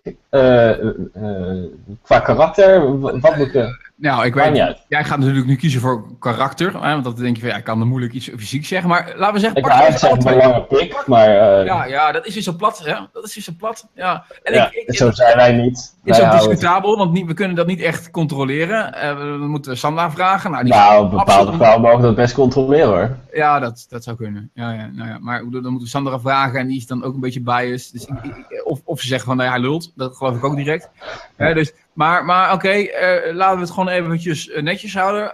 qua 2.01 2.19
karakter, 2.23 2.99
wat 2.99 3.35
moet 3.37 3.55
ik... 3.55 3.77
nou, 3.95 4.25
ik 4.25 4.35
niet 4.35 4.43
weet, 4.43 4.59
uit. 4.59 4.85
jij 4.87 5.03
gaat 5.03 5.19
natuurlijk 5.19 5.45
nu 5.45 5.55
kiezen 5.55 5.81
voor 5.81 6.03
karakter, 6.19 6.83
hè, 6.83 6.91
want 6.91 7.03
dat 7.03 7.17
denk 7.17 7.35
je 7.35 7.41
van, 7.41 7.51
ja, 7.51 7.57
ik 7.57 7.63
kan 7.63 7.79
er 7.79 7.87
moeilijk 7.87 8.13
iets 8.13 8.29
fysiek 8.37 8.65
zeggen, 8.65 8.89
maar 8.89 9.13
laten 9.15 9.33
we 9.33 9.39
zeggen, 9.39 9.57
Ik 9.57 9.65
wou 9.65 9.79
even 9.79 9.89
eigenlijk 9.89 10.21
zeggen 10.21 10.43
een 10.43 10.51
lange 10.51 10.63
pik, 10.63 11.07
maar 11.07 11.29
Ja, 11.65 11.85
ja, 11.85 12.11
dat 12.11 12.25
is 12.25 12.33
weer 12.33 12.43
zo 12.43 12.53
plat. 12.53 12.81
Ja, 12.85 13.09
dat 13.13 13.23
is 13.23 13.35
weer 13.35 13.43
zo 13.43 13.53
plat. 13.57 13.87
Ja. 13.95 14.25
En 14.43 14.53
ja, 14.53 14.65
ik, 14.71 14.73
ik, 14.73 14.95
zo 14.95 15.11
zijn 15.11 15.35
wij 15.35 15.53
niet. 15.53 15.95
is 16.03 16.17
Wij 16.17 16.31
ook 16.31 16.37
discutabel, 16.37 16.97
want 16.97 17.11
niet, 17.11 17.25
we 17.25 17.33
kunnen 17.33 17.55
dat 17.55 17.67
niet 17.67 17.81
echt 17.81 18.11
controleren. 18.11 18.93
Eh, 18.93 19.17
we, 19.17 19.47
moeten 19.47 19.77
Sandra 19.77 20.11
vragen. 20.11 20.51
Nou, 20.51 20.63
die 20.63 20.73
Nou, 20.73 21.09
bepaalde 21.09 21.53
vrouwen 21.53 21.81
mogen 21.81 22.01
dat 22.01 22.15
best 22.15 22.33
controleren 22.33 22.87
hoor. 22.87 23.17
Ja, 23.33 23.59
dat, 23.59 23.85
dat 23.89 24.03
zou 24.03 24.17
kunnen. 24.17 24.51
Ja, 24.53 24.71
ja, 24.71 24.89
nou 24.93 25.09
ja. 25.09 25.17
Maar 25.19 25.39
dan 25.39 25.49
moeten 25.51 25.79
we 25.79 25.87
Sandra 25.87 26.19
vragen 26.19 26.59
en 26.59 26.67
die 26.67 26.77
is 26.77 26.87
dan 26.87 27.03
ook 27.03 27.13
een 27.13 27.19
beetje 27.19 27.41
biased. 27.57 27.91
Dus 27.93 28.05
ik, 28.05 28.23
ik- 28.23 28.61
of, 28.65 28.79
of 28.83 28.99
ze 29.01 29.07
zeggen 29.07 29.27
van, 29.27 29.37
nou 29.37 29.49
ja, 29.49 29.55
hij 29.55 29.63
lult. 29.65 29.91
Dat 29.95 30.15
geloof 30.15 30.35
ik 30.35 30.43
ook 30.43 30.55
direct. 30.55 30.89
Dus, 31.37 31.73
maar 31.93 32.25
maar 32.25 32.53
oké, 32.53 32.69
eh, 32.69 33.33
laten 33.35 33.55
we 33.55 33.61
het 33.61 33.71
gewoon 33.73 33.87
eventjes 33.89 34.49
eh, 34.49 34.63
netjes 34.63 34.93
houden. 34.93 35.31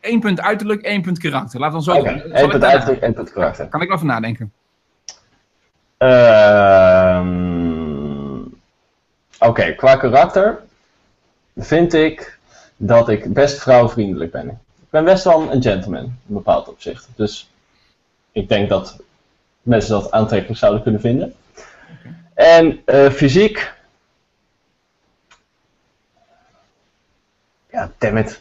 Eén 0.00 0.20
punt 0.20 0.40
uiterlijk, 0.40 0.82
één 0.82 1.02
punt 1.02 1.18
karakter. 1.18 1.60
We 1.60 1.70
dan 1.70 1.82
zo 1.82 1.92
één 1.92 2.16
ik 2.34 2.48
punt 2.50 2.64
uiterlijk, 2.64 3.02
één 3.02 3.14
punt 3.14 3.32
karakter. 3.32 3.66
Kan 3.68 3.80
ik 3.82 3.86
wel 3.88 3.96
even 3.96 4.08
nadenken. 4.08 4.52
Ehm, 5.98 7.30
Oké, 9.38 9.72
qua 9.74 9.96
karakter 9.96 10.58
vind 11.56 11.92
ik 11.94 12.38
dat 12.76 13.08
ik 13.08 13.32
best 13.32 13.60
vrouwvriendelijk 13.60 14.30
ben. 14.32 14.48
Ik 14.48 14.90
ben 14.90 15.04
best 15.04 15.24
wel 15.24 15.52
een 15.52 15.62
gentleman 15.62 16.02
in 16.04 16.14
bepaald 16.26 16.68
opzicht. 16.68 17.08
Dus 17.16 17.50
ik 18.32 18.48
denk 18.48 18.68
dat 18.68 18.96
mensen 19.62 19.90
dat 19.92 20.10
aantrekkelijk 20.10 20.58
zouden 20.58 20.82
kunnen 20.82 21.00
vinden. 21.00 21.34
En 22.34 22.82
eh, 22.84 23.10
fysiek. 23.10 23.72
Ja, 27.70 27.90
damn 27.98 28.16
it. 28.16 28.40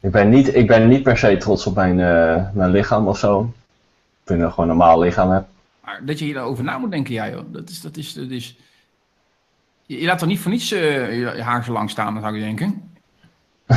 Ik 0.00 0.10
ben 0.10 0.28
niet, 0.28 0.54
ik 0.54 0.66
ben 0.66 0.88
niet 0.88 1.02
per 1.02 1.18
se 1.18 1.36
trots 1.36 1.66
op 1.66 1.74
mijn, 1.74 2.00
eh, 2.00 2.46
mijn 2.52 2.70
lichaam 2.70 3.08
of 3.08 3.18
zo. 3.18 3.40
Ik 4.20 4.26
vind 4.32 4.38
dat 4.40 4.48
ik 4.48 4.54
gewoon 4.54 4.70
een 4.70 4.76
normaal 4.76 5.00
lichaam 5.00 5.30
heb. 5.30 5.46
Maar 5.84 6.00
dat 6.04 6.18
je 6.18 6.24
hierover 6.24 6.64
na 6.64 6.78
moet 6.78 6.90
denken, 6.90 7.14
jij 7.14 7.30
joh. 7.30 7.42
Dat 7.46 7.68
is, 7.68 7.80
dat 7.80 7.96
is, 7.96 8.12
dat 8.12 8.30
is... 8.30 8.56
Je, 9.86 10.00
je 10.00 10.06
laat 10.06 10.18
toch 10.18 10.28
niet 10.28 10.40
voor 10.40 10.50
niets 10.50 10.72
eh, 10.72 11.18
je, 11.18 11.42
haar 11.42 11.64
zo 11.64 11.72
lang 11.72 11.90
staan, 11.90 12.12
dan 12.14 12.22
zou 12.22 12.36
je 12.36 12.44
denken. 12.44 12.90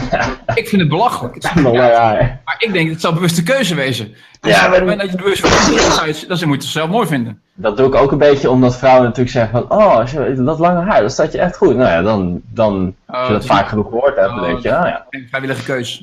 ik 0.62 0.68
vind 0.68 0.82
het 0.82 0.90
belachelijk. 0.90 1.34
Het 1.44 1.44
is- 1.44 1.62
ja, 1.72 2.42
ik 2.60 2.74
denk, 2.74 2.90
het 2.90 3.02
zal 3.02 3.14
bewuste 3.14 3.44
keuze 3.44 3.76
wezen. 3.76 4.16
Dus 4.40 4.56
Ja, 4.56 4.68
maar- 4.68 4.98
dat 4.98 5.12
je 5.12 5.18
bewust 5.18 5.48
voor 5.48 5.50
kiest, 5.72 5.84
dan 6.28 6.38
zou 6.38 6.48
je 6.50 6.56
het- 6.56 6.64
zelf 6.64 6.90
mooi 6.90 7.08
vinden. 7.08 7.42
Dat 7.54 7.78
doe 7.78 7.88
ik 7.88 7.96
ook 7.96 8.12
een 8.12 8.18
beetje 8.18 8.50
omdat 8.50 8.78
vrouwen 8.78 9.04
natuurlijk 9.04 9.30
zeggen 9.30 9.68
van, 9.68 9.78
oh, 9.80 9.96
als 9.96 10.12
je 10.12 10.34
dat 10.44 10.60
lange 10.60 10.82
haar, 10.82 11.02
dat 11.02 11.12
staat 11.12 11.32
je 11.32 11.38
echt 11.40 11.58
goed. 11.58 11.76
Nou 11.76 11.90
ja, 11.90 12.02
dan, 12.02 12.42
dan 12.54 12.96
als 13.06 13.28
je 13.28 13.34
dat 13.34 13.42
is 13.42 13.48
vaak 13.48 13.68
genoeg 13.68 13.88
gehoord 13.88 14.16
hebt, 14.16 14.30
dan 14.30 14.40
Oh, 14.40 14.46
denk 14.46 14.60
je, 14.60 14.76
ah 14.76 14.88
ja. 14.88 15.06
Een 15.10 15.26
vrijwillige 15.30 15.64
keus. 15.64 16.00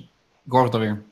Ik 0.46 0.52
hoor 0.52 0.64
het 0.64 0.75
alweer. 0.75 1.02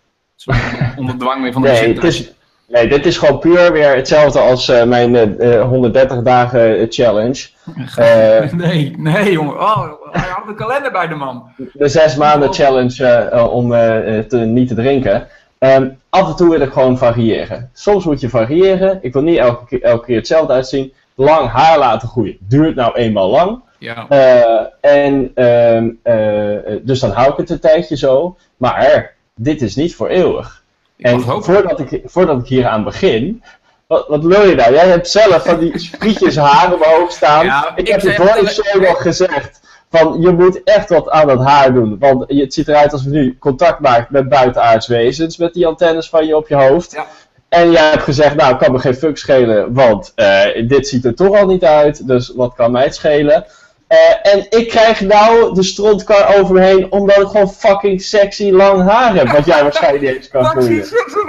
Onder 0.96 1.18
dwang 1.18 1.42
weer 1.42 1.52
van 1.52 1.62
de 1.62 1.68
Nee, 1.68 1.94
het 1.94 2.04
is, 2.04 2.30
nee, 2.68 2.88
dit 2.88 3.06
is 3.06 3.16
gewoon 3.18 3.38
puur 3.38 3.72
weer 3.72 3.94
hetzelfde 3.96 4.38
als 4.40 4.68
eh, 4.68 4.84
mijn 4.84 5.16
eh, 5.16 5.54
eh, 5.60 5.68
130 5.68 6.22
dagen 6.22 6.78
eh, 6.78 6.86
challenge. 6.88 7.46
Eh, 7.96 8.52
Nee, 8.52 8.94
nee 8.98 9.32
jongen. 9.32 9.54
Oh, 9.60 9.82
hij 10.10 10.28
had 10.28 10.46
de 10.46 10.54
kalender 10.54 10.92
bij 10.92 11.08
de 11.08 11.14
man. 11.14 11.48
de 11.72 11.88
zes 11.88 12.16
maanden 12.16 12.52
challenge 12.52 13.04
eh, 13.04 13.38
eh, 13.40 13.52
om 13.52 13.72
eh, 13.74 14.18
eh, 14.18 14.24
te, 14.24 14.36
niet 14.36 14.68
te 14.68 14.74
drinken. 14.74 15.26
Ehm, 15.58 15.88
af 16.10 16.28
en 16.28 16.36
toe 16.36 16.50
wil 16.50 16.60
ik 16.60 16.72
gewoon 16.72 16.98
variëren. 16.98 17.70
Soms 17.72 18.04
moet 18.04 18.20
je 18.20 18.28
variëren. 18.28 18.98
Ik 19.02 19.12
wil 19.12 19.22
niet 19.22 19.38
elke 19.38 19.64
keer, 19.66 19.82
elke 19.82 20.04
keer 20.04 20.16
hetzelfde 20.16 20.52
uitzien. 20.52 20.92
Lang 21.14 21.48
haar 21.50 21.78
laten 21.78 22.08
groeien 22.08 22.36
duurt 22.40 22.74
nou 22.74 22.94
eenmaal 22.94 23.30
lang. 23.30 23.60
Ja. 23.78 24.06
Eh, 24.08 24.66
en, 25.04 25.30
ehm, 25.34 25.88
eh, 26.02 26.76
dus 26.82 27.00
dan 27.00 27.10
hou 27.10 27.30
ik 27.30 27.36
het 27.36 27.50
een 27.50 27.60
tijdje 27.60 27.96
zo. 27.96 28.36
Maar 28.56 29.14
dit 29.34 29.62
is 29.62 29.76
niet 29.76 29.94
voor 29.94 30.08
eeuwig. 30.08 30.62
Ik 30.96 31.06
En 31.06 31.20
voordat 31.20 31.80
ik, 31.80 32.00
voordat 32.04 32.40
ik 32.40 32.46
hier 32.46 32.66
aan 32.66 32.84
begin, 32.84 33.42
wat, 33.86 34.08
wat 34.08 34.24
wil 34.24 34.42
je 34.48 34.54
nou? 34.54 34.72
Jij 34.72 34.88
hebt 34.88 35.08
zelf 35.10 35.44
van 35.44 35.58
die 35.58 35.78
sprietjes 35.78 36.36
haar 36.36 36.72
omhoog 36.72 37.10
staan. 37.10 37.44
Ja, 37.44 37.68
ik, 37.68 37.78
ik 37.78 37.88
heb 37.88 38.00
je 38.00 38.40
de 38.44 38.48
show 38.48 38.82
nog 38.82 39.02
gezegd 39.02 39.60
van 39.90 40.20
je 40.20 40.30
moet 40.30 40.62
echt 40.62 40.88
wat 40.88 41.10
aan 41.10 41.26
dat 41.26 41.42
haar 41.44 41.72
doen. 41.74 41.96
Want 41.98 42.24
je- 42.28 42.40
het 42.40 42.54
ziet 42.54 42.68
eruit 42.68 42.92
alsof 42.92 43.06
je 43.12 43.12
nu 43.18 43.36
contact 43.38 43.80
maakt 43.80 44.10
met 44.10 44.28
buitenaards 44.28 44.86
wezens 44.86 45.36
met 45.36 45.54
die 45.54 45.66
antennes 45.66 46.08
van 46.08 46.26
je 46.26 46.36
op 46.36 46.48
je 46.48 46.54
hoofd. 46.54 46.92
Ja. 46.92 47.06
En 47.48 47.70
jij 47.70 47.90
hebt 47.90 48.02
gezegd, 48.02 48.34
nou 48.36 48.56
kan 48.56 48.72
me 48.72 48.78
geen 48.78 48.94
fuck 48.94 49.18
schelen, 49.18 49.72
want 49.74 50.12
eh, 50.14 50.68
dit 50.68 50.88
ziet 50.88 51.04
er 51.04 51.14
toch 51.14 51.36
al 51.38 51.46
niet 51.46 51.64
uit, 51.64 52.06
dus 52.06 52.32
wat 52.36 52.54
kan 52.54 52.70
mij 52.72 52.82
het 52.84 52.94
schelen? 52.94 53.44
Eh, 53.86 54.32
en 54.34 54.46
ik 54.50 54.68
krijg 54.68 55.00
nou 55.00 55.54
de 55.54 55.62
strontkar 55.62 56.36
over 56.38 56.54
me 56.54 56.60
heen 56.60 56.92
omdat 56.92 57.16
ik 57.16 57.26
gewoon 57.26 57.50
fucking 57.50 58.02
sexy 58.02 58.50
lang 58.50 58.82
haar 58.90 59.14
heb. 59.14 59.28
Wat 59.28 59.46
jij 59.46 59.62
waarschijnlijk 59.62 60.04
niet 60.04 60.14
eens 60.16 60.28
kan 60.28 60.44
Fuck, 60.44 60.52
groeien. 60.52 60.84
zie- 60.84 60.84
zie- 60.84 61.04
zie- 61.10 61.24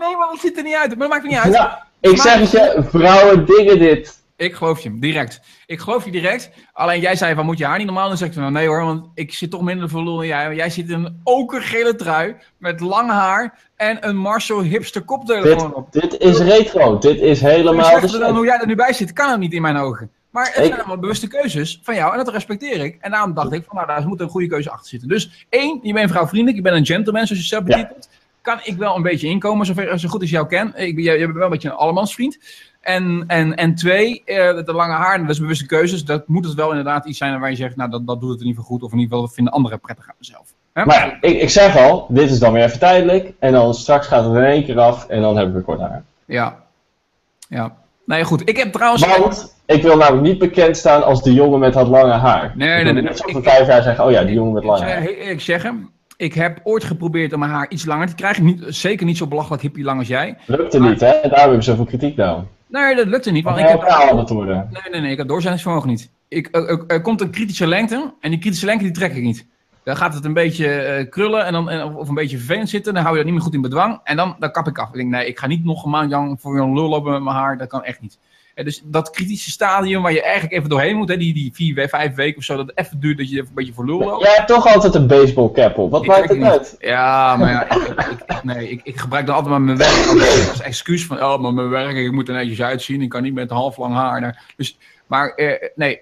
Nee, 0.00 0.16
maar 0.16 0.28
het 0.30 0.40
ziet 0.40 0.56
er 0.56 0.62
niet 0.62 0.74
uit. 0.74 0.88
Maar 0.88 0.98
dat 0.98 1.08
maakt 1.08 1.24
niet 1.24 1.38
uit. 1.38 1.52
Ja, 1.54 1.86
ik 2.00 2.20
zeg 2.20 2.34
het 2.40 2.50
je, 2.50 2.84
vrouwen 2.90 3.46
dingen 3.46 3.78
dit. 3.78 4.16
Ik 4.36 4.54
geloof 4.54 4.80
je, 4.80 4.98
direct. 4.98 5.40
Ik 5.66 5.80
geloof 5.80 6.04
je 6.04 6.10
direct. 6.10 6.50
Alleen 6.72 7.00
jij 7.00 7.16
zei 7.16 7.34
van, 7.34 7.44
moet 7.44 7.58
je 7.58 7.64
haar 7.64 7.76
niet 7.78 7.86
normaal? 7.86 8.08
Dan 8.08 8.16
zeg 8.16 8.28
ik 8.28 8.34
van, 8.34 8.52
nee 8.52 8.66
hoor, 8.66 8.84
want 8.84 9.06
ik 9.14 9.32
zit 9.32 9.50
toch 9.50 9.62
minder 9.62 9.88
voor 9.88 10.02
lul 10.02 10.16
dan 10.16 10.26
jij. 10.26 10.54
Jij 10.54 10.70
zit 10.70 10.88
in 10.88 11.04
een 11.04 11.20
okergele 11.24 11.94
trui, 11.96 12.36
met 12.58 12.80
lang 12.80 13.10
haar 13.10 13.58
en 13.76 14.08
een 14.08 14.16
Marshall 14.16 14.62
hipster 14.64 15.02
koptelefoon 15.02 15.74
op. 15.74 15.92
Dit 15.92 16.18
is 16.18 16.38
retro, 16.38 16.98
dit 16.98 17.20
is 17.20 17.40
helemaal 17.40 18.00
hoe 18.34 18.44
jij 18.44 18.58
er 18.58 18.66
nu 18.66 18.74
bij 18.74 18.92
zit, 18.92 19.12
kan 19.12 19.30
het 19.30 19.40
niet 19.40 19.52
in 19.52 19.62
mijn 19.62 19.76
ogen. 19.76 20.10
Maar 20.30 20.44
het 20.44 20.54
zijn 20.54 20.74
allemaal 20.78 20.98
bewuste 20.98 21.28
keuzes 21.28 21.80
van 21.82 21.94
jou 21.94 22.12
en 22.12 22.24
dat 22.24 22.28
respecteer 22.34 22.84
ik. 22.84 22.98
En 23.00 23.10
daarom 23.10 23.34
dacht 23.34 23.52
ik 23.52 23.64
van, 23.64 23.76
nou 23.76 23.86
daar 23.88 24.06
moet 24.08 24.20
een 24.20 24.28
goede 24.28 24.46
keuze 24.46 24.70
achter 24.70 24.88
zitten. 24.88 25.08
Dus 25.08 25.46
één, 25.48 25.78
je 25.82 25.92
bent 25.92 26.10
vrouwvriendelijk, 26.10 26.56
je 26.56 26.70
bent 26.70 26.76
een 26.76 26.94
gentleman 26.94 27.26
zoals 27.26 27.42
je 27.42 27.48
zelf 27.48 27.66
Ja. 27.66 27.76
betitelt. 27.76 28.08
Kan 28.42 28.58
ik 28.62 28.76
wel 28.76 28.96
een 28.96 29.02
beetje 29.02 29.28
inkomen, 29.28 29.66
zover, 29.66 29.98
zo 29.98 30.08
goed 30.08 30.20
als 30.20 30.30
jou 30.30 30.46
ken. 30.46 30.66
Ik, 30.76 30.94
ben- 30.94 31.04
je, 31.04 31.10
je 31.12 31.24
bent 31.24 31.32
wel 31.34 31.44
een 31.44 31.50
beetje 31.50 31.68
een 31.68 31.74
allemansvriend. 31.74 32.38
En, 32.80 33.24
en, 33.26 33.54
en 33.56 33.74
twee, 33.74 34.22
eh, 34.24 34.64
de 34.64 34.72
lange 34.72 34.92
haar, 34.92 35.20
dat 35.20 35.30
is 35.30 35.40
bewuste 35.40 35.66
keuzes. 35.66 36.04
Dat 36.04 36.28
moet 36.28 36.44
het 36.44 36.54
wel 36.54 36.68
inderdaad 36.68 37.06
iets 37.06 37.18
zijn 37.18 37.40
waar 37.40 37.50
je 37.50 37.56
zegt, 37.56 37.76
nou 37.76 37.90
dat, 37.90 38.06
dat 38.06 38.20
doet 38.20 38.30
het 38.30 38.40
in 38.40 38.46
ieder 38.46 38.60
geval 38.62 38.76
goed. 38.76 38.84
Of 38.86 38.92
in 38.92 38.98
ieder 38.98 39.10
geval, 39.12 39.26
dat 39.26 39.34
vinden 39.36 39.52
anderen 39.52 39.80
prettig 39.80 40.08
aan 40.08 40.14
mezelf. 40.18 40.52
Maar 40.72 41.18
ik, 41.20 41.40
ik 41.40 41.50
zeg 41.50 41.76
al, 41.76 42.06
dit 42.08 42.30
is 42.30 42.38
dan 42.38 42.52
weer 42.52 42.64
even 42.64 42.78
tijdelijk. 42.78 43.32
En 43.38 43.52
dan 43.52 43.74
straks 43.74 44.06
gaat 44.06 44.24
het 44.24 44.34
in 44.34 44.42
één 44.44 44.64
keer 44.64 44.78
af 44.78 45.08
en 45.08 45.20
dan 45.20 45.36
hebben 45.36 45.54
we 45.54 45.62
kort 45.62 45.80
haar. 45.80 46.02
Ja. 46.24 46.64
Ja. 47.48 47.76
Nee, 48.08 48.24
goed. 48.24 48.48
Ik 48.48 48.56
heb 48.56 48.72
trouwens... 48.72 49.06
Want 49.06 49.56
ik 49.66 49.82
wil 49.82 49.96
namelijk 49.96 50.22
niet 50.26 50.38
bekend 50.38 50.76
staan 50.76 51.04
als 51.04 51.22
de 51.22 51.32
jongen 51.32 51.58
met 51.58 51.72
dat 51.72 51.88
lange 51.88 52.12
haar. 52.12 52.52
Nee, 52.56 52.68
Ik 52.78 52.84
nee, 52.84 52.92
nee, 52.92 53.02
niet 53.02 53.02
nee. 53.02 53.12
over 53.12 53.36
Ik- 53.42 53.48
vijf 53.48 53.66
jaar 53.66 53.82
zeggen, 53.82 54.04
oh 54.04 54.10
ja, 54.10 54.24
die 54.24 54.34
jongen 54.34 54.52
met 54.52 54.62
Ik 54.62 54.68
lange 54.68 54.84
haar. 54.84 55.00
heel 55.00 55.12
eerlijk 55.14 55.40
zeggen, 55.40 55.88
ik 56.16 56.34
heb 56.34 56.60
ooit 56.62 56.84
geprobeerd 56.84 57.32
om 57.32 57.38
mijn 57.38 57.50
haar 57.50 57.66
iets 57.70 57.84
langer 57.84 58.06
te 58.08 58.14
krijgen. 58.14 58.44
Niet, 58.44 58.62
zeker 58.68 59.06
niet 59.06 59.16
zo 59.16 59.26
belachelijk 59.26 59.62
hippie 59.62 59.84
lang 59.84 59.98
als 59.98 60.08
jij. 60.08 60.36
Lukte 60.46 60.80
niet, 60.80 61.00
hè? 61.00 61.06
En 61.06 61.20
daarom 61.28 61.38
hebben 61.38 61.62
ze 61.62 61.70
zoveel 61.70 61.84
kritiek 61.84 62.16
nou. 62.16 62.42
Nee, 62.66 62.94
dat 62.96 63.06
lukte 63.06 63.30
niet. 63.30 63.44
Want 63.44 63.58
ik 63.58 63.64
ik 63.64 63.70
heb, 63.70 63.82
aan 63.84 64.18
het 64.18 64.28
worden. 64.30 64.68
nee, 64.72 64.82
nee, 64.90 65.00
nee, 65.00 65.10
ik 65.12 65.18
heb 65.18 65.28
doorzettingsvermogen 65.28 65.88
niet. 65.88 66.10
Ik, 66.28 66.48
er, 66.52 66.68
er- 66.68 66.84
er 66.86 67.00
komt 67.02 67.20
een 67.20 67.30
kritische 67.30 67.66
lengte 67.66 68.12
en 68.20 68.30
die 68.30 68.38
kritische 68.38 68.66
lengte 68.66 68.84
die 68.84 68.92
trek 68.92 69.14
ik 69.14 69.22
niet. 69.22 69.46
Dan 69.88 69.96
gaat 69.96 70.14
het 70.14 70.24
een 70.24 70.32
beetje 70.32 70.68
eh, 70.68 71.08
krullen 71.10 71.44
en 71.44 71.52
dan, 71.52 71.70
en, 71.70 71.94
of- 71.94 72.08
een 72.08 72.14
beetje 72.14 72.36
vervelend 72.36 72.68
zitten. 72.68 72.94
Dan 72.94 73.02
hou 73.02 73.14
je 73.14 73.22
dat 73.22 73.30
niet 73.30 73.34
meer 73.38 73.44
goed 73.46 73.54
in 73.54 73.60
bedwang 73.60 74.00
en 74.04 74.16
dan, 74.16 74.36
dan 74.38 74.50
kap 74.50 74.66
ik 74.66 74.78
af. 74.78 74.88
Ik 74.88 74.94
denk, 74.94 75.10
nee, 75.10 75.26
ik 75.26 75.38
ga 75.38 75.46
niet 75.46 75.64
nog 75.64 75.84
een 75.84 75.90
maand 75.90 76.10
lang 76.10 76.40
voor 76.40 76.58
een 76.58 76.74
lul 76.74 76.88
lopen 76.88 77.12
met 77.12 77.22
mijn 77.22 77.36
haar. 77.36 77.58
Dat 77.58 77.68
kan 77.68 77.84
echt 77.84 78.00
niet. 78.00 78.18
Eh, 78.54 78.64
dus 78.64 78.82
dat 78.84 79.10
kritische 79.10 79.50
stadium 79.50 80.02
waar 80.02 80.12
je 80.12 80.22
eigenlijk 80.22 80.54
even 80.54 80.68
doorheen 80.68 80.96
moet, 80.96 81.08
hè, 81.08 81.16
die, 81.16 81.34
die 81.34 81.50
vier, 81.54 81.88
vijf 81.88 82.14
weken 82.14 82.38
of 82.38 82.44
zo, 82.44 82.56
dat 82.56 82.66
het 82.66 82.78
even 82.78 83.00
duurt 83.00 83.18
dat 83.18 83.30
je 83.30 83.34
even 83.34 83.48
een 83.48 83.54
beetje 83.54 83.72
voor 83.72 83.86
lul 83.86 83.98
loopt. 83.98 84.24
Jij 84.24 84.34
hebt 84.34 84.48
toch 84.48 84.66
altijd 84.74 84.94
een 84.94 85.06
baseball 85.06 85.50
cap 85.52 85.78
op. 85.78 85.90
Wat 85.90 86.02
Ik 86.02 86.08
maakt 86.08 86.28
het 86.28 86.42
uit? 86.42 86.76
Ja, 86.78 87.36
maar 87.36 87.50
ja, 87.50 87.70
ik, 87.70 88.42
nee, 88.42 88.70
ik, 88.70 88.80
ik 88.84 88.98
gebruik 88.98 89.26
dan 89.26 89.34
altijd 89.34 89.52
maar 89.52 89.62
mijn 89.62 89.78
werk 89.78 90.06
als, 90.50 90.60
excuus 90.60 91.06
van, 91.06 91.22
oh, 91.22 91.38
maar 91.38 91.54
mijn 91.54 91.68
werk, 91.68 91.96
ik 91.96 92.12
moet 92.12 92.28
er 92.28 92.34
netjes 92.34 92.62
uitzien, 92.62 93.02
ik 93.02 93.08
kan 93.08 93.22
niet 93.22 93.34
met 93.34 93.50
half 93.50 93.76
lang 93.76 93.94
haar. 93.94 94.42
Dus, 94.56 94.78
maar 95.06 95.28
eh, 95.34 95.68
nee, 95.74 96.00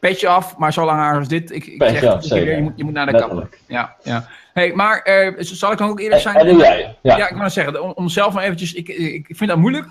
petje 0.00 0.28
af, 0.28 0.56
maar 0.56 0.72
zo 0.72 0.84
lang 0.84 0.98
haar 0.98 1.18
als 1.18 1.28
dit, 1.28 1.50
ik, 1.50 1.66
ik 1.66 1.82
zeg, 1.82 2.04
af, 2.04 2.24
zeker. 2.24 2.56
je, 2.56 2.62
moet, 2.62 2.72
je 2.76 2.84
moet 2.84 2.92
naar 2.92 3.06
de 3.06 3.18
kapper. 3.18 3.48
Ja, 3.66 3.96
ja. 4.02 4.28
Hey, 4.52 4.72
maar 4.72 4.98
eh, 5.02 5.34
zal 5.38 5.72
ik 5.72 5.78
dan 5.78 5.88
ook 5.88 6.00
eerlijk 6.00 6.24
En, 6.24 6.32
zijn? 6.32 6.46
en 6.46 6.56
jij? 6.56 6.96
Ja, 7.02 7.16
Ja. 7.16 7.28
ik 7.28 7.36
wil 7.36 7.50
zeggen, 7.50 7.82
om, 7.82 7.92
om 7.94 8.08
zelf 8.08 8.34
maar 8.34 8.42
eventjes, 8.44 8.72
ik, 8.72 8.88
ik 8.88 9.26
vind 9.28 9.50
dat 9.50 9.58
moeilijk. 9.58 9.86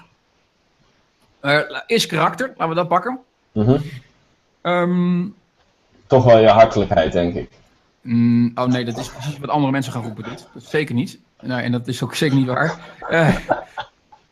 Eh 1.41 1.59
is 1.87 2.05
karakter, 2.05 2.47
laten 2.47 2.69
we 2.69 2.75
dat 2.75 2.87
pakken. 2.87 3.19
Mhm. 3.51 3.77
Ehm, 4.61 5.25
Toch 6.07 6.23
wel 6.23 6.37
je 6.37 6.47
hartelijkheid, 6.47 7.11
denk 7.11 7.35
ik. 7.35 7.49
Mm, 8.01 8.51
oh 8.55 8.65
nee, 8.65 8.85
dat 8.85 8.97
is 8.97 9.09
precies 9.09 9.39
wat 9.39 9.49
andere 9.49 9.71
mensen 9.71 9.93
gaan 9.93 10.03
roepen. 10.03 10.23
Dit. 10.23 10.47
Dat 10.53 10.63
is 10.63 10.69
zeker 10.69 10.95
niet. 10.95 11.19
Nee, 11.41 11.61
en 11.61 11.71
dat 11.71 11.87
is 11.87 12.03
ook 12.03 12.15
zeker 12.15 12.37
niet 12.37 12.47
waar. 12.47 12.79
Eh, 13.09 13.35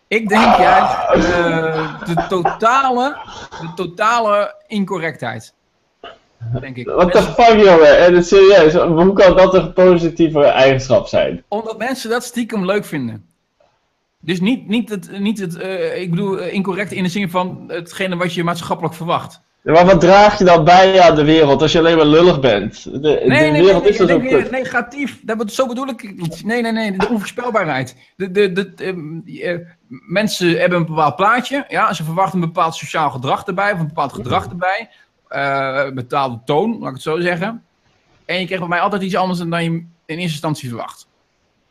ik 0.07 0.29
denk 0.29 0.55
juist 0.57 0.93
eh, 1.13 2.05
de, 2.05 2.25
totale, 2.29 3.17
de 3.61 3.71
totale 3.75 4.55
incorrectheid. 4.67 5.53
Denk 6.62 6.76
ik. 6.78 6.86
What 6.88 7.12
the 7.12 7.21
fuck, 7.21 7.63
jongen? 7.63 7.97
En 7.97 8.23
serieus, 8.23 8.73
hoe 8.73 9.13
kan 9.13 9.36
dat 9.36 9.54
een 9.54 9.73
positieve 9.73 10.43
eigenschap 10.43 11.08
zijn? 11.08 11.43
Omdat 11.47 11.78
mensen 11.78 12.10
dat 12.10 12.23
stiekem 12.23 12.65
leuk 12.65 12.86
vinden. 12.86 13.26
Dus 14.19 14.39
niet, 14.39 14.67
niet 14.67 14.89
het, 14.89 15.19
niet 15.19 15.39
het 15.39 15.58
eh, 15.58 16.02
ik 16.02 16.10
bedoel, 16.10 16.39
eh, 16.39 16.54
incorrect 16.54 16.91
in 16.91 17.04
de 17.04 17.10
zin 17.10 17.30
van 17.30 17.63
hetgene 17.67 18.15
wat 18.15 18.34
je 18.34 18.43
maatschappelijk 18.43 18.95
verwacht. 18.95 19.41
Ja, 19.63 19.71
Maar 19.73 19.86
wat 19.86 20.00
draag 20.00 20.38
je 20.38 20.43
dan 20.43 20.63
bij 20.63 21.02
aan 21.02 21.15
de 21.15 21.23
wereld 21.23 21.62
als 21.62 21.71
je 21.71 21.80
alleen 21.80 21.97
maar 21.97 22.06
lullig 22.06 22.39
bent? 22.39 22.84
De, 22.84 23.00
de 23.00 23.00
Nee, 23.00 23.28
nee, 23.28 23.52
nee, 23.52 23.62
wereld 23.63 23.84
nee, 23.84 23.91
is 23.91 23.97
nee, 23.97 24.08
zo 24.08 24.17
nee, 24.17 24.30
kut. 24.30 24.52
negatief. 24.52 25.19
Dat, 25.23 25.52
zo 25.52 25.67
bedoel 25.67 25.88
ik 25.88 26.15
niet. 26.15 26.43
Nee, 26.45 26.62
nee, 26.62 26.71
nee, 26.71 26.97
de 26.97 27.08
onvoorspelbaarheid. 27.10 27.95
De, 28.15 28.32
de, 28.32 28.52
de, 28.52 28.71
ehm, 28.76 29.19
eh, 29.41 29.58
mensen 29.88 30.60
hebben 30.60 30.80
een 30.80 30.86
bepaald 30.86 31.15
plaatje. 31.15 31.65
Ja, 31.67 31.93
ze 31.93 32.04
verwachten 32.04 32.41
een 32.41 32.45
bepaald 32.47 32.76
sociaal 32.76 33.10
gedrag 33.10 33.45
erbij, 33.45 33.71
of 33.71 33.80
een 33.80 33.88
bepaald 33.88 34.13
gedrag 34.13 34.45
erbij. 34.50 34.89
Eh, 35.27 35.89
betaalde 35.89 36.39
toon, 36.45 36.71
laat 36.79 36.87
ik 36.87 36.93
het 36.93 37.01
zo 37.01 37.19
zeggen. 37.19 37.63
En 38.25 38.39
je 38.39 38.45
krijgt 38.45 38.59
bij 38.59 38.67
mij 38.73 38.79
altijd 38.79 39.01
iets 39.01 39.15
anders 39.15 39.39
dan 39.39 39.63
je 39.63 39.69
in 39.69 39.87
eerste 40.05 40.21
instantie 40.23 40.67
verwacht. 40.69 41.07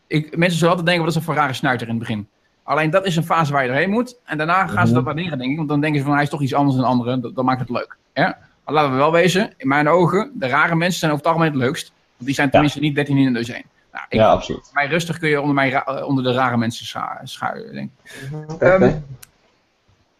Ik, 0.07 0.37
mensen 0.37 0.59
zullen 0.59 0.69
altijd 0.77 0.87
denken, 0.87 1.05
wat 1.05 1.09
is 1.09 1.15
dat 1.19 1.25
voor 1.29 1.35
een 1.35 1.41
rare 1.41 1.53
snuiter 1.53 1.87
in 1.89 1.93
het 1.95 2.03
begin. 2.03 2.29
Alleen 2.63 2.91
dat 2.91 3.07
is 3.07 3.17
een 3.17 3.25
fase 3.25 3.53
waar 3.53 3.63
je 3.63 3.69
doorheen 3.69 3.91
moet. 3.91 4.17
En 4.25 4.37
daarna 4.39 4.67
gaan 4.67 4.87
ze 4.87 4.93
dat 4.95 5.05
waarderen, 5.05 5.39
denk 5.39 5.51
ik. 5.51 5.57
Want 5.57 5.69
dan 5.69 5.81
denken 5.81 5.99
ze 6.01 6.07
van, 6.07 6.15
hij 6.15 6.23
is 6.25 6.29
toch 6.31 6.43
iets 6.43 6.55
anders 6.55 6.77
dan 6.77 6.85
anderen. 6.87 7.21
Dat, 7.21 7.35
dat 7.35 7.45
maakt 7.45 7.61
het 7.61 7.71
leuk. 7.71 7.97
Ja? 8.15 8.39
Maar 8.65 8.75
laten 8.75 8.91
we 8.91 8.97
wel 8.97 9.13
wezen, 9.13 9.53
in 9.57 9.69
mijn 9.69 9.89
ogen, 9.89 10.31
de 10.35 10.47
rare 10.47 10.75
mensen 10.75 10.99
zijn 10.99 11.13
over 11.13 11.25
het 11.25 11.33
algemeen 11.35 11.53
het 11.55 11.63
leukst. 11.63 11.93
Want 12.17 12.27
die 12.27 12.35
zijn 12.35 12.51
tenminste 12.51 12.81
niet 12.81 12.95
13 12.95 13.17
in 13.17 13.33
de 13.33 13.39
heen. 13.39 13.65
Nou, 13.93 14.05
ik, 14.09 14.19
Ja, 14.19 14.31
absoluut. 14.31 14.71
mij 14.73 14.87
rustig 14.87 15.19
kun 15.19 15.29
je 15.29 15.41
onder, 15.41 15.55
mijn 15.55 15.71
ra- 15.71 15.85
eh, 15.85 16.07
onder 16.07 16.25
de 16.25 16.33
rare 16.33 16.57
mensen 16.57 16.87
schuilen, 17.23 17.73
denk 17.73 17.91
ik. 18.03 18.51
Oké. 18.53 18.65
Ehm, 18.65 18.95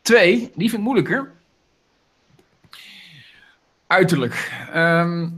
Twee, 0.03 0.39
die 0.55 0.69
vind 0.69 0.73
ik 0.73 0.79
moeilijker. 0.79 1.33
Uiterlijk. 3.87 4.53
Ehm, 4.73 5.29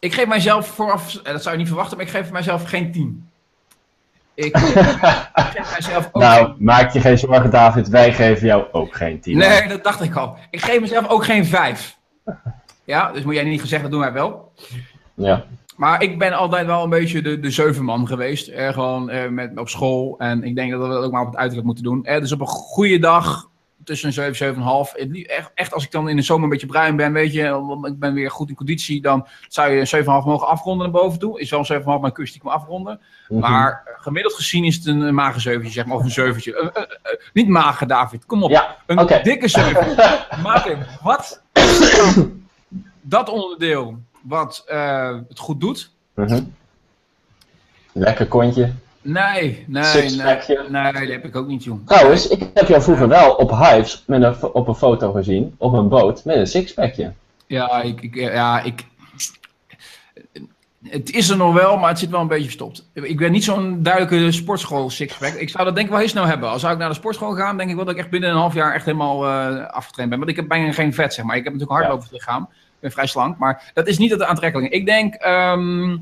ik 0.00 0.14
geef 0.14 0.26
mijzelf 0.26 0.66
vooraf, 0.66 1.16
eh, 1.16 1.32
dat 1.32 1.42
zou 1.42 1.54
je 1.54 1.60
niet 1.60 1.68
verwachten, 1.68 1.96
maar 1.96 2.06
ik 2.06 2.12
geef 2.12 2.30
mijzelf 2.30 2.62
geen 2.62 2.92
10. 2.92 3.28
Ik, 4.34 4.56
geef 5.54 5.70
mijzelf 5.70 6.08
ook 6.12 6.22
nou, 6.22 6.54
maak 6.58 6.92
je 6.92 7.00
geen 7.00 7.18
zorgen, 7.18 7.50
David. 7.50 7.88
Wij 7.88 8.12
geven 8.12 8.46
jou 8.46 8.64
ook 8.72 8.94
geen 8.94 9.20
team. 9.20 9.38
Nee, 9.38 9.68
dat 9.68 9.84
dacht 9.84 10.02
ik 10.02 10.14
al. 10.14 10.36
Ik 10.50 10.60
geef 10.60 10.80
mezelf 10.80 11.08
ook 11.08 11.24
geen 11.24 11.46
5. 11.46 11.96
Ja, 12.84 13.12
dus 13.12 13.24
moet 13.24 13.34
jij 13.34 13.44
niet 13.44 13.60
gezegd, 13.60 13.82
dat 13.82 13.90
doen 13.90 14.00
wij 14.00 14.12
wel. 14.12 14.52
Ja. 15.14 15.44
Maar 15.76 16.02
ik 16.02 16.18
ben 16.18 16.32
altijd 16.32 16.66
wel 16.66 16.82
een 16.82 16.90
beetje 16.90 17.22
de, 17.22 17.40
de 17.40 17.50
zevenman 17.50 18.06
geweest. 18.06 18.48
Eh, 18.48 18.72
gewoon 18.72 19.10
eh, 19.10 19.28
met, 19.28 19.58
op 19.58 19.68
school. 19.68 20.14
En 20.18 20.42
ik 20.44 20.54
denk 20.54 20.70
dat 20.70 20.80
we 20.80 20.88
dat 20.88 21.04
ook 21.04 21.12
maar 21.12 21.20
op 21.20 21.26
het 21.26 21.36
uiterlijk 21.36 21.66
moeten 21.66 21.84
doen. 21.84 22.04
Eh, 22.04 22.20
dus 22.20 22.32
op 22.32 22.40
een 22.40 22.46
goede 22.46 22.98
dag, 22.98 23.48
tussen 23.86 24.08
een 24.08 24.34
7, 24.34 24.34
7,5. 24.36 24.92
Het 24.92 25.10
lie- 25.10 25.26
Echt, 25.26 25.50
echt 25.54 25.72
als 25.74 25.84
ik 25.84 25.90
dan 25.90 26.08
in 26.08 26.16
de 26.16 26.22
zomer 26.22 26.44
een 26.44 26.50
beetje 26.50 26.66
bruin 26.66 26.96
ben, 26.96 27.12
weet 27.12 27.32
je. 27.32 27.50
want 27.50 27.86
Ik 27.86 27.98
ben 27.98 28.14
weer 28.14 28.30
goed 28.30 28.48
in 28.48 28.54
conditie. 28.54 29.00
Dan 29.02 29.26
zou 29.48 29.70
je 29.70 29.80
een 29.80 29.86
7,5 29.86 30.04
mogen 30.04 30.46
afronden 30.46 30.90
naar 30.92 31.00
boven 31.02 31.18
toe. 31.18 31.40
Is 31.40 31.50
wel 31.50 31.58
een 31.58 31.64
7,5, 31.66 32.00
maar 32.00 32.12
kun 32.12 32.22
je 32.22 32.28
stiekem 32.28 32.50
afronden. 32.50 33.00
Mhm. 33.28 33.40
Maar 33.40 33.82
eh, 33.86 34.02
gemiddeld 34.02 34.34
gezien 34.34 34.64
is 34.64 34.76
het 34.76 34.86
een, 34.86 35.14
zeventje, 35.40 35.72
zeg 35.72 35.86
maar. 35.86 35.96
Of 35.96 36.04
een 36.04 36.10
zeventje. 36.10 36.56
Eh, 36.56 36.82
eh, 36.82 36.82
eh, 37.02 37.18
niet 37.32 37.48
mager, 37.48 37.86
David. 37.86 38.26
Kom 38.26 38.42
op. 38.42 38.50
Ja, 38.50 38.76
Een 38.86 39.20
dikke 39.22 39.48
zeven. 39.48 39.94
Martin, 40.42 40.78
wat 41.02 41.42
dat 43.00 43.28
onderdeel 43.28 43.98
wat 44.22 44.64
eh, 44.66 45.18
het 45.28 45.38
goed 45.38 45.60
doet? 45.60 45.90
Mhm. 46.14 46.42
Lekker 47.92 48.26
kontje. 48.26 48.72
Nee, 49.06 49.64
nee, 49.66 50.10
nee, 50.10 50.56
nee, 50.68 50.92
dat 50.92 51.08
heb 51.08 51.24
ik 51.24 51.36
ook 51.36 51.46
niet, 51.46 51.64
jong. 51.64 51.86
Trouwens, 51.86 52.28
ik 52.28 52.48
heb 52.54 52.68
jou 52.68 52.82
vroeger 52.82 53.08
wel 53.08 53.34
op 53.34 53.50
Hives 53.50 54.02
met 54.06 54.22
een, 54.22 54.42
op 54.42 54.68
een 54.68 54.74
foto 54.74 55.12
gezien, 55.12 55.54
op 55.58 55.72
een 55.72 55.88
boot, 55.88 56.24
met 56.24 56.36
een 56.36 56.46
sixpackje. 56.46 57.12
Ja, 57.46 57.82
ik, 57.82 58.00
ik, 58.02 58.14
ja, 58.14 58.62
ik... 58.62 58.84
Het 60.82 61.10
is 61.10 61.28
er 61.28 61.36
nog 61.36 61.54
wel, 61.54 61.76
maar 61.76 61.88
het 61.88 61.98
zit 61.98 62.10
wel 62.10 62.20
een 62.20 62.26
beetje 62.26 62.44
verstopt. 62.44 62.88
Ik 62.92 63.16
ben 63.16 63.32
niet 63.32 63.44
zo'n 63.44 63.82
duidelijke 63.82 64.32
sportschool 64.32 64.90
sixpack. 64.90 65.32
Ik 65.32 65.48
zou 65.48 65.64
dat 65.64 65.74
denk 65.74 65.86
ik 65.86 65.92
wel 65.92 66.00
heel 66.00 66.10
snel 66.10 66.26
hebben. 66.26 66.48
Als 66.48 66.60
zou 66.60 66.72
ik 66.72 66.78
naar 66.78 66.88
de 66.88 66.94
sportschool 66.94 67.34
gaan, 67.34 67.56
denk 67.56 67.70
ik 67.70 67.76
wel 67.76 67.84
dat 67.84 67.94
ik 67.94 68.00
echt 68.00 68.10
binnen 68.10 68.30
een 68.30 68.36
half 68.36 68.54
jaar 68.54 68.74
echt 68.74 68.84
helemaal 68.84 69.26
eh, 69.26 69.66
afgetraind 69.66 70.10
ben. 70.10 70.18
Want 70.18 70.30
ik 70.30 70.36
heb 70.36 70.48
bijna 70.48 70.72
geen 70.72 70.94
vet, 70.94 71.14
zeg 71.14 71.24
maar. 71.24 71.36
Ik 71.36 71.44
heb 71.44 71.52
natuurlijk 71.52 71.78
hardlopen 71.78 72.04
op 72.04 72.10
het 72.10 72.18
lichaam. 72.18 72.42
Ik 72.42 72.80
ben 72.80 72.92
vrij 72.92 73.06
slank, 73.06 73.38
maar 73.38 73.70
dat 73.74 73.86
is 73.86 73.98
niet 73.98 74.10
het 74.10 74.22
aantrekkelijke. 74.22 74.76
Ik 74.76 74.86
denk, 74.86 75.14
ehm, 75.14 75.96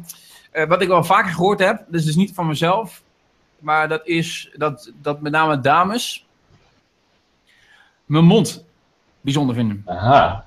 eh, 0.55 0.67
wat 0.67 0.83
ik 0.83 0.89
wel 0.89 1.05
vaker 1.05 1.33
gehoord 1.33 1.59
heb, 1.59 1.85
dus, 1.89 2.05
dus 2.05 2.17
niet 2.17 2.35
van 2.35 2.47
mezelf, 2.47 3.03
maar 3.59 3.89
dat 3.89 4.07
is 4.07 4.51
dat, 4.57 4.93
dat 5.03 5.21
met 5.21 5.33
name 5.33 5.61
dames 5.61 6.27
mijn 8.05 8.25
mond 8.25 8.65
bijzonder 9.21 9.55
vinden. 9.55 9.83
Aha. 9.87 10.47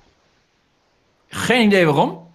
Geen 1.27 1.65
idee 1.65 1.85
waarom. 1.85 2.25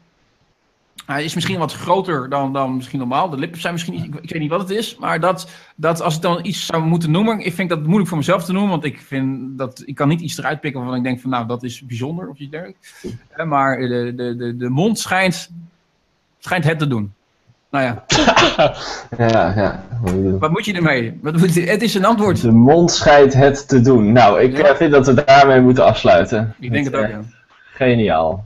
Hij 1.07 1.25
is 1.25 1.35
misschien 1.35 1.59
wat 1.59 1.73
groter 1.73 2.29
dan, 2.29 2.53
dan 2.53 2.77
misschien 2.77 2.99
normaal. 2.99 3.31
De 3.31 3.37
lippen 3.37 3.61
zijn 3.61 3.73
misschien, 3.73 3.95
ik, 3.95 4.15
ik 4.15 4.31
weet 4.31 4.41
niet 4.41 4.51
wat 4.51 4.61
het 4.61 4.71
is. 4.71 4.97
Maar 4.97 5.21
dat, 5.21 5.51
dat 5.77 6.01
als 6.01 6.17
ik 6.17 6.23
dan 6.23 6.45
iets 6.45 6.67
zou 6.67 6.83
moeten 6.83 7.11
noemen, 7.11 7.39
ik 7.39 7.53
vind 7.53 7.69
dat 7.69 7.83
moeilijk 7.83 8.09
voor 8.09 8.19
mezelf 8.19 8.45
te 8.45 8.53
noemen. 8.53 8.71
Want 8.71 8.85
ik 8.85 9.01
vind 9.01 9.59
dat, 9.59 9.83
ik 9.87 9.95
kan 9.95 10.09
niet 10.09 10.21
iets 10.21 10.39
eruit 10.39 10.61
pikken 10.61 10.81
waarvan 10.81 10.99
ik 10.99 11.05
denk 11.05 11.21
van 11.21 11.31
nou, 11.31 11.47
dat 11.47 11.63
is 11.63 11.81
bijzonder 11.87 12.29
of 12.29 12.39
iets 12.39 12.51
dergelijks. 12.51 13.05
Eh, 13.29 13.47
Maar 13.47 13.77
de, 13.77 14.13
de, 14.17 14.37
de, 14.37 14.57
de 14.57 14.69
mond 14.69 14.99
schijnt, 14.99 15.51
schijnt 16.39 16.65
het 16.65 16.79
te 16.79 16.87
doen. 16.87 17.13
Nou 17.73 17.85
ja, 17.85 18.05
Ja, 19.19 19.53
ja. 19.57 19.83
wat 20.39 20.51
moet 20.51 20.65
je 20.65 20.73
ermee? 20.73 21.19
Wat 21.23 21.37
moet, 21.37 21.55
het 21.55 21.83
is 21.83 21.95
een 21.95 22.05
antwoord. 22.05 22.41
De 22.43 22.51
mond 22.51 22.91
scheidt 22.93 23.35
het 23.35 23.69
te 23.69 23.81
doen. 23.81 24.13
Nou, 24.13 24.41
ik 24.41 24.57
Ja. 24.57 24.65
eh, 24.65 24.75
vind 24.75 24.93
dat 24.93 25.07
we 25.07 25.25
daarmee 25.25 25.61
moeten 25.61 25.85
afsluiten. 25.85 26.55
Ik 26.61 26.73
denk 26.73 26.85
het 26.85 26.95
ook, 26.95 27.09
ja. 27.09 27.21
Geniaal. 27.75 28.45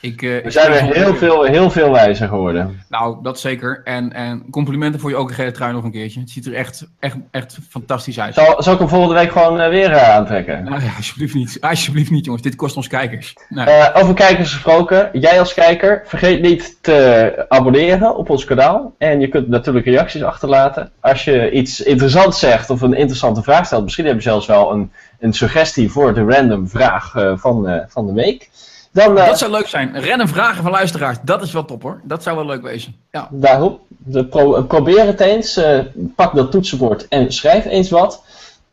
Ik, 0.00 0.22
eh, 0.22 0.42
We 0.42 0.50
zijn 0.50 0.70
weer 0.70 0.78
zonder- 0.78 0.96
heel 0.96 1.14
veel, 1.14 1.42
heel 1.42 1.70
veel 1.70 1.90
wijzer 1.90 2.28
geworden. 2.28 2.82
Nou, 2.88 3.22
dat 3.22 3.40
zeker. 3.40 3.80
En, 3.84 4.12
en 4.12 4.44
complimenten 4.50 5.00
voor 5.00 5.10
je 5.10 5.16
ook 5.16 5.32
gele 5.32 5.50
trui 5.50 5.72
nog 5.72 5.84
een 5.84 5.90
keertje. 5.90 6.20
Het 6.20 6.30
ziet 6.30 6.46
er 6.46 6.54
echt, 6.54 6.86
echt, 6.98 7.16
echt 7.30 7.58
fantastisch 7.68 8.20
uit. 8.20 8.34
Zal, 8.34 8.62
zal 8.62 8.72
ik 8.72 8.78
hem 8.78 8.88
volgende 8.88 9.14
week 9.14 9.32
gewoon 9.32 9.60
eh, 9.60 9.68
weer 9.68 9.90
eh, 9.92 10.14
aantrekken? 10.14 10.64
Nou 10.64 10.82
ja, 10.82 10.90
alsjeblieft 10.96 11.34
niet. 11.34 11.56
Alsjeblieft 11.60 12.10
niet, 12.10 12.24
jongens. 12.24 12.42
Dit 12.44 12.54
kost 12.56 12.76
ons 12.76 12.88
kijkers. 12.88 13.34
Nee. 13.48 13.94
Over 13.94 14.14
kijkers 14.14 14.52
gesproken, 14.52 15.10
jij 15.12 15.38
als 15.38 15.54
kijker, 15.54 16.02
vergeet 16.04 16.40
niet 16.42 16.78
te 16.80 17.44
abonneren 17.48 18.16
op 18.16 18.30
ons 18.30 18.44
kanaal. 18.44 18.94
En 18.98 19.20
je 19.20 19.28
kunt 19.28 19.48
natuurlijk 19.48 19.86
reacties 19.86 20.22
achterlaten. 20.22 20.90
Als 21.00 21.24
je 21.24 21.50
iets 21.50 21.80
interessants 21.82 22.38
zegt 22.38 22.70
of 22.70 22.80
een 22.80 22.94
interessante 22.94 23.42
vraag 23.42 23.66
stelt, 23.66 23.82
misschien 23.82 24.06
heb 24.06 24.14
je 24.14 24.20
zelfs 24.22 24.46
wel 24.46 24.72
een, 24.72 24.92
een 25.18 25.32
suggestie 25.32 25.90
voor 25.90 26.14
de 26.14 26.24
random 26.24 26.68
vraag 26.68 27.12
van, 27.36 27.84
van 27.88 28.06
de 28.06 28.12
week. 28.12 28.48
Dan, 28.92 29.18
eh, 29.18 29.26
dat 29.26 29.38
zou 29.38 29.50
leuk 29.50 29.66
zijn. 29.66 30.00
Rennen 30.00 30.28
vragen 30.28 30.62
van 30.62 30.72
luisteraars. 30.72 31.16
Dat 31.22 31.42
is 31.42 31.52
wel 31.52 31.64
top 31.64 31.82
hoor. 31.82 32.00
Dat 32.04 32.22
zou 32.22 32.36
wel 32.36 32.46
leuk 32.46 32.62
wezen. 32.62 32.94
Ja. 33.10 33.28
daarop, 33.30 33.80
de 33.88 34.24
pro- 34.24 34.54
eh, 34.54 34.64
probeer 34.64 35.06
het 35.06 35.20
eens. 35.20 35.56
eh, 35.56 35.78
pak 36.16 36.34
dat 36.34 36.50
toetsenbord 36.50 37.08
en 37.08 37.32
schrijf 37.32 37.64
eens 37.64 37.90
wat. 37.90 38.22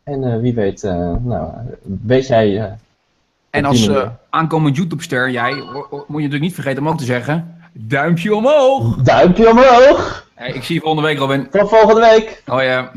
En 0.04 0.32
eh, 0.32 0.40
wie 0.40 0.54
weet, 0.54 0.84
eh, 0.84 1.12
nou, 1.22 1.50
weet 2.06 2.26
jij. 2.26 2.58
eh, 2.60 2.64
En 3.50 3.64
als 3.64 3.88
eh, 3.88 4.08
aankomend 4.30 4.76
YouTube-ster, 4.76 5.30
jij, 5.30 5.52
moet 5.52 5.96
je 6.06 6.06
natuurlijk 6.08 6.40
niet 6.42 6.54
vergeten 6.54 6.82
om 6.82 6.88
ook 6.88 6.98
te 6.98 7.04
zeggen: 7.04 7.56
duimpje 7.72 8.34
omhoog. 8.34 8.96
Duimpje 8.96 9.48
omhoog! 9.50 10.26
Hey, 10.34 10.52
ik 10.52 10.64
zie 10.64 10.74
je 10.74 10.80
volgende 10.80 11.06
week, 11.08 11.18
Robin. 11.18 11.50
Tot 11.50 11.68
volgende 11.68 12.00
week! 12.00 12.42
Oh 12.46 12.62
ja. 12.62 12.90